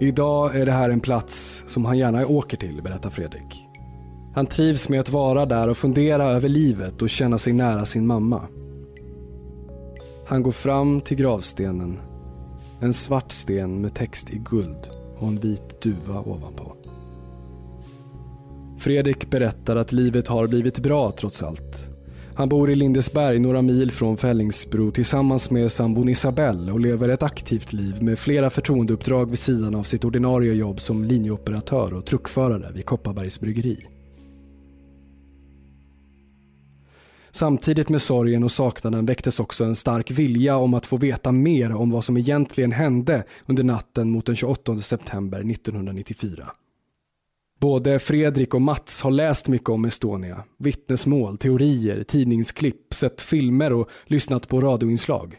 Idag 0.00 0.56
är 0.56 0.66
det 0.66 0.72
här 0.72 0.90
en 0.90 1.00
plats 1.00 1.64
som 1.66 1.84
han 1.84 1.98
gärna 1.98 2.26
åker 2.26 2.56
till, 2.56 2.82
berättar 2.82 3.10
Fredrik. 3.10 3.64
Han 4.34 4.46
trivs 4.46 4.88
med 4.88 5.00
att 5.00 5.10
vara 5.10 5.46
där 5.46 5.68
och 5.68 5.76
fundera 5.76 6.24
över 6.24 6.48
livet 6.48 7.02
och 7.02 7.10
känna 7.10 7.38
sig 7.38 7.52
nära 7.52 7.86
sin 7.86 8.06
mamma. 8.06 8.42
Han 10.28 10.42
går 10.42 10.52
fram 10.52 11.00
till 11.00 11.16
gravstenen. 11.16 11.98
En 12.80 12.94
svart 12.94 13.32
sten 13.32 13.80
med 13.80 13.94
text 13.94 14.30
i 14.30 14.40
guld 14.44 14.90
och 15.18 15.28
en 15.28 15.36
vit 15.40 15.82
duva 15.82 16.20
ovanpå. 16.20 16.76
Fredrik 18.78 19.30
berättar 19.30 19.76
att 19.76 19.92
livet 19.92 20.28
har 20.28 20.46
blivit 20.46 20.78
bra 20.78 21.12
trots 21.12 21.42
allt. 21.42 21.88
Han 22.34 22.48
bor 22.48 22.70
i 22.70 22.74
Lindesberg 22.74 23.38
några 23.38 23.62
mil 23.62 23.90
från 23.90 24.16
Fällingsbro 24.16 24.90
tillsammans 24.90 25.50
med 25.50 25.72
sambon 25.72 26.08
Isabelle 26.08 26.72
och 26.72 26.80
lever 26.80 27.08
ett 27.08 27.22
aktivt 27.22 27.72
liv 27.72 28.02
med 28.02 28.18
flera 28.18 28.50
förtroendeuppdrag 28.50 29.30
vid 29.30 29.38
sidan 29.38 29.74
av 29.74 29.82
sitt 29.82 30.04
ordinarie 30.04 30.54
jobb 30.54 30.80
som 30.80 31.04
linjeoperatör 31.04 31.94
och 31.94 32.04
truckförare 32.04 32.72
vid 32.72 32.86
Kopparbergs 32.86 33.40
bryggeri. 33.40 33.86
Samtidigt 37.38 37.88
med 37.88 38.02
sorgen 38.02 38.44
och 38.44 38.50
saknaden 38.50 39.06
väcktes 39.06 39.40
också 39.40 39.64
en 39.64 39.76
stark 39.76 40.10
vilja 40.10 40.56
om 40.56 40.74
att 40.74 40.86
få 40.86 40.96
veta 40.96 41.32
mer 41.32 41.74
om 41.74 41.90
vad 41.90 42.04
som 42.04 42.16
egentligen 42.16 42.72
hände 42.72 43.24
under 43.46 43.64
natten 43.64 44.10
mot 44.10 44.26
den 44.26 44.36
28 44.36 44.80
september 44.80 45.50
1994. 45.50 46.50
Både 47.60 47.98
Fredrik 47.98 48.54
och 48.54 48.62
Mats 48.62 49.02
har 49.02 49.10
läst 49.10 49.48
mycket 49.48 49.68
om 49.68 49.84
Estonia. 49.84 50.44
Vittnesmål, 50.58 51.38
teorier, 51.38 52.02
tidningsklipp, 52.04 52.94
sett 52.94 53.22
filmer 53.22 53.72
och 53.72 53.88
lyssnat 54.06 54.48
på 54.48 54.60
radioinslag. 54.60 55.36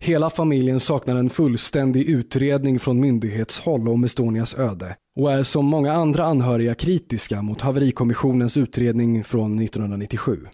Hela 0.00 0.30
familjen 0.30 0.80
saknar 0.80 1.16
en 1.16 1.30
fullständig 1.30 2.08
utredning 2.08 2.78
från 2.78 3.00
myndighetshåll 3.00 3.88
om 3.88 4.04
Estonias 4.04 4.54
öde 4.54 4.96
och 5.16 5.32
är 5.32 5.42
som 5.42 5.66
många 5.66 5.92
andra 5.92 6.24
anhöriga 6.24 6.74
kritiska 6.74 7.42
mot 7.42 7.60
haverikommissionens 7.60 8.56
utredning 8.56 9.24
från 9.24 9.58
1997. 9.58 10.46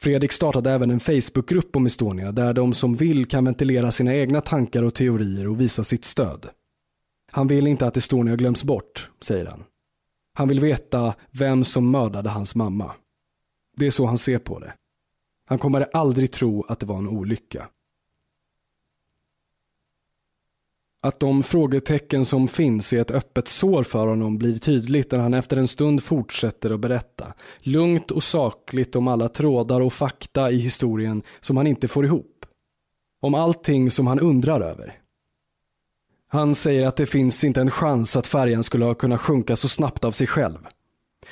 Fredrik 0.00 0.32
startade 0.32 0.70
även 0.70 0.90
en 0.90 1.00
Facebookgrupp 1.00 1.76
om 1.76 1.86
Estonia 1.86 2.32
där 2.32 2.54
de 2.54 2.74
som 2.74 2.94
vill 2.94 3.26
kan 3.26 3.44
ventilera 3.44 3.90
sina 3.90 4.14
egna 4.14 4.40
tankar 4.40 4.82
och 4.82 4.94
teorier 4.94 5.48
och 5.48 5.60
visa 5.60 5.84
sitt 5.84 6.04
stöd. 6.04 6.46
Han 7.32 7.46
vill 7.46 7.66
inte 7.66 7.86
att 7.86 7.96
Estonia 7.96 8.36
glöms 8.36 8.64
bort, 8.64 9.10
säger 9.20 9.46
han. 9.46 9.64
Han 10.34 10.48
vill 10.48 10.60
veta 10.60 11.14
vem 11.30 11.64
som 11.64 11.90
mördade 11.90 12.28
hans 12.28 12.54
mamma. 12.54 12.92
Det 13.76 13.86
är 13.86 13.90
så 13.90 14.06
han 14.06 14.18
ser 14.18 14.38
på 14.38 14.58
det. 14.58 14.74
Han 15.48 15.58
kommer 15.58 15.86
aldrig 15.92 16.32
tro 16.32 16.64
att 16.68 16.80
det 16.80 16.86
var 16.86 16.98
en 16.98 17.08
olycka. 17.08 17.68
Att 21.00 21.20
de 21.20 21.42
frågetecken 21.42 22.24
som 22.24 22.48
finns 22.48 22.92
i 22.92 22.96
ett 22.96 23.10
öppet 23.10 23.48
sår 23.48 23.82
för 23.82 24.06
honom 24.06 24.38
blir 24.38 24.58
tydligt 24.58 25.10
när 25.12 25.18
han 25.18 25.34
efter 25.34 25.56
en 25.56 25.68
stund 25.68 26.02
fortsätter 26.02 26.70
att 26.70 26.80
berätta. 26.80 27.34
Lugnt 27.58 28.10
och 28.10 28.22
sakligt 28.22 28.96
om 28.96 29.08
alla 29.08 29.28
trådar 29.28 29.80
och 29.80 29.92
fakta 29.92 30.50
i 30.50 30.58
historien 30.58 31.22
som 31.40 31.56
han 31.56 31.66
inte 31.66 31.88
får 31.88 32.04
ihop. 32.04 32.46
Om 33.20 33.34
allting 33.34 33.90
som 33.90 34.06
han 34.06 34.20
undrar 34.20 34.60
över. 34.60 34.98
Han 36.28 36.54
säger 36.54 36.86
att 36.86 36.96
det 36.96 37.06
finns 37.06 37.44
inte 37.44 37.60
en 37.60 37.70
chans 37.70 38.16
att 38.16 38.26
färjan 38.26 38.64
skulle 38.64 38.84
ha 38.84 38.94
kunnat 38.94 39.20
sjunka 39.20 39.56
så 39.56 39.68
snabbt 39.68 40.04
av 40.04 40.12
sig 40.12 40.26
själv. 40.26 40.58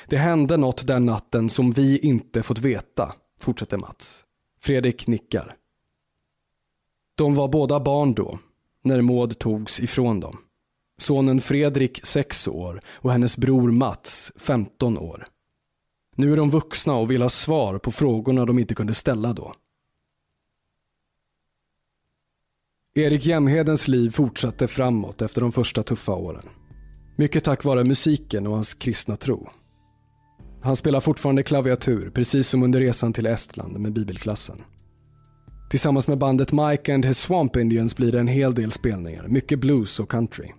Det 0.07 0.17
hände 0.17 0.57
något 0.57 0.87
den 0.87 1.05
natten 1.05 1.49
som 1.49 1.71
vi 1.71 1.99
inte 1.99 2.43
fått 2.43 2.59
veta, 2.59 3.13
fortsätter 3.39 3.77
Mats. 3.77 4.23
Fredrik 4.61 5.07
nickar. 5.07 5.55
De 7.15 7.35
var 7.35 7.47
båda 7.47 7.79
barn 7.79 8.13
då, 8.13 8.39
när 8.87 9.01
Maud 9.01 9.39
togs 9.39 9.79
ifrån 9.79 10.19
dem. 10.19 10.37
Sonen 11.01 11.41
Fredrik 11.41 11.99
6 12.03 12.47
år 12.47 12.81
och 12.87 13.11
hennes 13.11 13.37
bror 13.37 13.71
Mats 13.71 14.31
15 14.35 14.97
år. 14.97 15.27
Nu 16.15 16.33
är 16.33 16.37
de 16.37 16.49
vuxna 16.49 16.95
och 16.95 17.11
vill 17.11 17.21
ha 17.21 17.29
svar 17.29 17.77
på 17.77 17.91
frågorna 17.91 18.45
de 18.45 18.59
inte 18.59 18.75
kunde 18.75 18.93
ställa 18.93 19.33
då. 19.33 19.53
Erik 22.95 23.25
Jämhedens 23.25 23.87
liv 23.87 24.09
fortsatte 24.09 24.67
framåt 24.67 25.21
efter 25.21 25.41
de 25.41 25.51
första 25.51 25.83
tuffa 25.83 26.11
åren. 26.11 26.45
Mycket 27.15 27.43
tack 27.43 27.63
vare 27.63 27.83
musiken 27.83 28.47
och 28.47 28.53
hans 28.53 28.73
kristna 28.73 29.17
tro. 29.17 29.47
Han 30.61 30.75
spelar 30.75 30.99
fortfarande 30.99 31.43
klaviatur, 31.43 32.09
precis 32.09 32.49
som 32.49 32.63
under 32.63 32.79
resan 32.79 33.13
till 33.13 33.25
Estland 33.25 33.79
med 33.79 33.93
bibelklassen. 33.93 34.61
Tillsammans 35.69 36.07
med 36.07 36.17
bandet 36.17 36.51
Mike 36.51 36.93
and 36.93 37.05
his 37.05 37.17
Swamp 37.17 37.55
Indians 37.55 37.95
blir 37.95 38.11
det 38.11 38.19
en 38.19 38.27
hel 38.27 38.53
del 38.53 38.71
spelningar, 38.71 39.27
mycket 39.27 39.59
blues 39.59 39.99
och 39.99 40.11
country. 40.11 40.51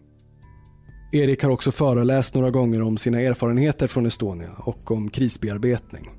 Erik 1.13 1.43
har 1.43 1.51
också 1.51 1.71
föreläst 1.71 2.35
några 2.35 2.51
gånger 2.51 2.83
om 2.83 2.97
sina 2.97 3.21
erfarenheter 3.21 3.87
från 3.87 4.07
Estonia 4.07 4.51
och 4.59 4.91
om 4.91 5.11
krisbearbetning. 5.11 6.11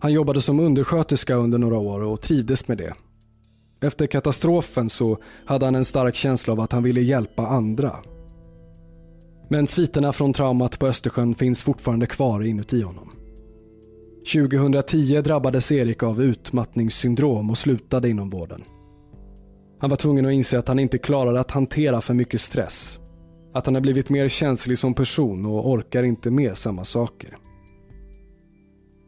Han 0.00 0.12
jobbade 0.12 0.40
som 0.40 0.60
undersköterska 0.60 1.34
under 1.34 1.58
några 1.58 1.78
år 1.78 2.02
och 2.02 2.20
trivdes 2.20 2.68
med 2.68 2.78
det 2.78 2.94
efter 3.80 4.06
katastrofen 4.06 4.90
så 4.90 5.18
hade 5.44 5.64
han 5.64 5.74
en 5.74 5.84
stark 5.84 6.14
känsla 6.14 6.52
av 6.52 6.60
att 6.60 6.72
han 6.72 6.82
ville 6.82 7.00
hjälpa 7.00 7.46
andra. 7.46 7.96
Men 9.48 9.66
sviterna 9.66 10.12
från 10.12 10.32
traumat 10.32 10.78
på 10.78 10.86
Östersjön 10.86 11.34
finns 11.34 11.62
fortfarande 11.62 12.06
kvar 12.06 12.42
inuti 12.42 12.82
honom. 12.82 13.17
2010 14.32 15.20
drabbades 15.22 15.72
Erik 15.72 16.02
av 16.02 16.22
utmattningssyndrom 16.22 17.50
och 17.50 17.58
slutade 17.58 18.08
inom 18.08 18.30
vården. 18.30 18.64
Han 19.80 19.90
var 19.90 19.96
tvungen 19.96 20.26
att 20.26 20.32
inse 20.32 20.58
att 20.58 20.68
han 20.68 20.78
inte 20.78 20.98
klarade 20.98 21.40
att 21.40 21.50
hantera 21.50 22.00
för 22.00 22.14
mycket 22.14 22.40
stress. 22.40 22.98
Att 23.52 23.66
han 23.66 23.74
har 23.74 23.82
blivit 23.82 24.10
mer 24.10 24.28
känslig 24.28 24.78
som 24.78 24.94
person 24.94 25.46
och 25.46 25.70
orkar 25.70 26.02
inte 26.02 26.30
med 26.30 26.58
samma 26.58 26.84
saker. 26.84 27.38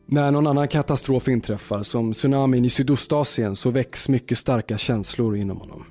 När 0.06 0.30
någon 0.30 0.46
annan 0.46 0.68
katastrof 0.68 1.28
inträffar, 1.28 1.82
som 1.82 2.12
tsunamin 2.12 2.64
i 2.64 2.70
Sydostasien, 2.70 3.56
så 3.56 3.70
väcks 3.70 4.08
mycket 4.08 4.38
starka 4.38 4.78
känslor 4.78 5.36
inom 5.36 5.56
honom. 5.56 5.84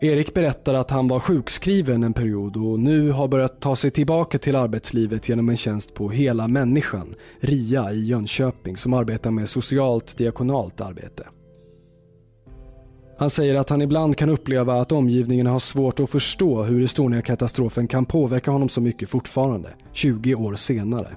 Erik 0.00 0.34
berättar 0.34 0.74
att 0.74 0.90
han 0.90 1.08
var 1.08 1.20
sjukskriven 1.20 2.02
en 2.02 2.12
period 2.12 2.56
och 2.56 2.80
nu 2.80 3.10
har 3.10 3.28
börjat 3.28 3.60
ta 3.60 3.76
sig 3.76 3.90
tillbaka 3.90 4.38
till 4.38 4.56
arbetslivet 4.56 5.28
genom 5.28 5.48
en 5.48 5.56
tjänst 5.56 5.94
på 5.94 6.10
Hela 6.10 6.48
Människan, 6.48 7.14
RIA 7.40 7.92
i 7.92 8.04
Jönköping, 8.04 8.76
som 8.76 8.92
arbetar 8.92 9.30
med 9.30 9.48
socialt 9.48 10.16
diakonalt 10.16 10.80
arbete. 10.80 11.26
Han 13.18 13.30
säger 13.30 13.54
att 13.54 13.70
han 13.70 13.82
ibland 13.82 14.16
kan 14.16 14.30
uppleva 14.30 14.80
att 14.80 14.92
omgivningen 14.92 15.46
har 15.46 15.58
svårt 15.58 16.00
att 16.00 16.10
förstå 16.10 16.62
hur 16.62 16.84
Estonia-katastrofen 16.84 17.88
kan 17.88 18.04
påverka 18.04 18.50
honom 18.50 18.68
så 18.68 18.80
mycket 18.80 19.08
fortfarande, 19.08 19.68
20 19.92 20.34
år 20.34 20.54
senare. 20.54 21.16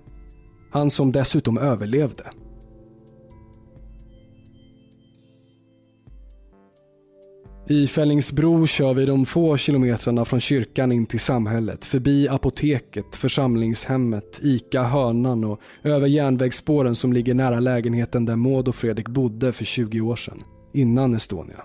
Han 0.72 0.92
som 0.92 1.12
dessutom 1.12 1.58
överlevde. 1.58 2.24
I 7.68 7.88
Fällingsbro 7.88 8.68
kör 8.68 8.94
vi 8.94 9.06
de 9.06 9.26
få 9.26 9.58
kilometrarna 9.58 10.26
från 10.26 10.40
kyrkan 10.40 10.92
in 10.92 11.06
till 11.06 11.20
samhället, 11.20 11.86
förbi 11.86 12.28
apoteket, 12.28 13.16
församlingshemmet, 13.16 14.40
ICA 14.44 14.84
Hörnan 14.84 15.44
och 15.44 15.62
över 15.84 16.08
järnvägsspåren 16.08 16.96
som 16.96 17.14
ligger 17.14 17.34
nära 17.34 17.60
lägenheten 17.60 18.26
där 18.26 18.36
Maud 18.36 18.68
och 18.68 18.76
Fredrik 18.76 19.08
bodde 19.08 19.54
för 19.54 19.66
20 19.66 20.02
år 20.02 20.16
sedan, 20.16 20.40
innan 20.74 21.14
Estonia. 21.14 21.64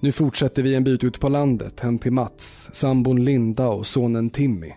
Nu 0.00 0.12
fortsätter 0.12 0.62
vi 0.62 0.74
en 0.74 0.84
bit 0.84 1.04
ut 1.04 1.20
på 1.20 1.28
landet, 1.28 1.80
hem 1.80 1.98
till 1.98 2.12
Mats, 2.12 2.70
sambon 2.72 3.24
Linda 3.24 3.68
och 3.68 3.86
sonen 3.86 4.30
Timmy. 4.30 4.70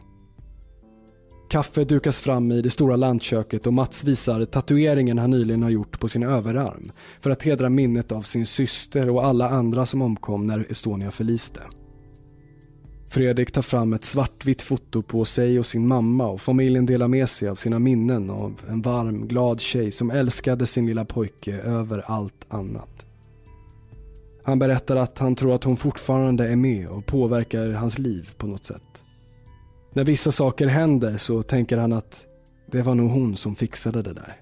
Kaffe 1.50 1.84
dukas 1.84 2.22
fram 2.22 2.52
i 2.52 2.62
det 2.62 2.70
stora 2.70 2.96
lantköket 2.96 3.68
och 3.68 3.74
Mats 3.74 4.04
visar 4.04 4.46
tatueringen 4.46 5.18
han 5.18 5.32
nyligen 5.32 5.64
har 5.64 5.70
gjort 5.70 6.00
på 6.00 6.08
sin 6.08 6.24
överarm 6.24 6.92
för 7.22 7.30
att 7.30 7.44
hedra 7.44 7.70
minnet 7.70 8.12
av 8.12 8.22
sin 8.22 8.46
syster 8.46 9.10
och 9.10 9.26
alla 9.26 9.50
andra 9.50 9.86
som 9.86 10.02
omkom 10.02 10.48
när 10.48 10.72
Estonia 10.72 11.12
förliste. 11.12 11.62
Fredrik 13.10 13.52
tar 13.52 13.62
fram 13.62 13.94
ett 13.94 14.06
svartvitt 14.06 14.62
foto 14.62 15.02
på 15.02 15.26
sig 15.26 15.60
och 15.60 15.66
sin 15.66 15.88
mamma 15.88 16.28
och 16.28 16.42
familjen 16.42 16.86
delar 16.86 17.08
med 17.08 17.30
sig 17.30 17.50
av 17.50 17.56
sina 17.56 17.80
minnen 17.80 18.30
av 18.30 18.62
en 18.70 18.82
varm, 18.82 19.28
glad 19.28 19.62
tjej 19.62 19.92
som 19.92 20.12
älskade 20.12 20.66
sin 20.66 20.86
lilla 20.86 21.06
pojke 21.06 21.54
över 21.54 22.04
allt 22.06 22.46
annat. 22.48 23.06
Han 24.44 24.60
berättar 24.60 24.96
att 24.96 25.20
han 25.20 25.36
tror 25.36 25.56
att 25.56 25.64
hon 25.64 25.78
fortfarande 25.78 26.48
är 26.48 26.56
med 26.56 26.88
och 26.88 27.06
påverkar 27.06 27.72
hans 27.72 28.00
liv 28.00 28.30
på 28.38 28.48
något 28.48 28.66
sätt. 28.66 28.87
När 29.98 30.04
vissa 30.04 30.32
saker 30.32 30.68
händer 30.68 31.18
så 31.18 31.44
tänker 31.44 31.78
han 31.78 31.94
att 31.94 32.26
det 32.66 32.82
var 32.82 32.96
nog 32.96 33.12
hon 33.12 33.38
som 33.38 33.56
fixade 33.56 34.02
det 34.02 34.14
där. 34.14 34.34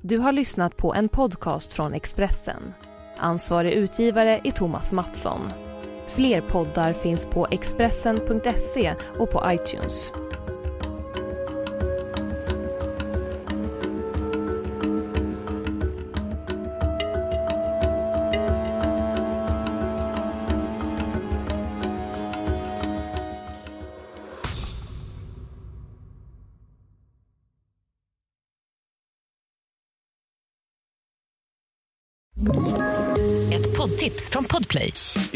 Du 0.00 0.18
har 0.18 0.32
lyssnat 0.32 0.76
på 0.76 0.94
en 0.94 1.08
podcast 1.08 1.72
från 1.72 1.94
Expressen. 1.94 2.72
Ansvarig 3.18 3.72
utgivare 3.72 4.40
är 4.44 4.50
Thomas 4.50 4.92
Mattsson. 4.92 5.40
Fler 6.06 6.40
poddar 6.40 6.92
finns 6.92 7.26
på 7.26 7.46
Expressen.se 7.50 8.94
och 9.18 9.30
på 9.30 9.42
iTunes. 9.46 10.12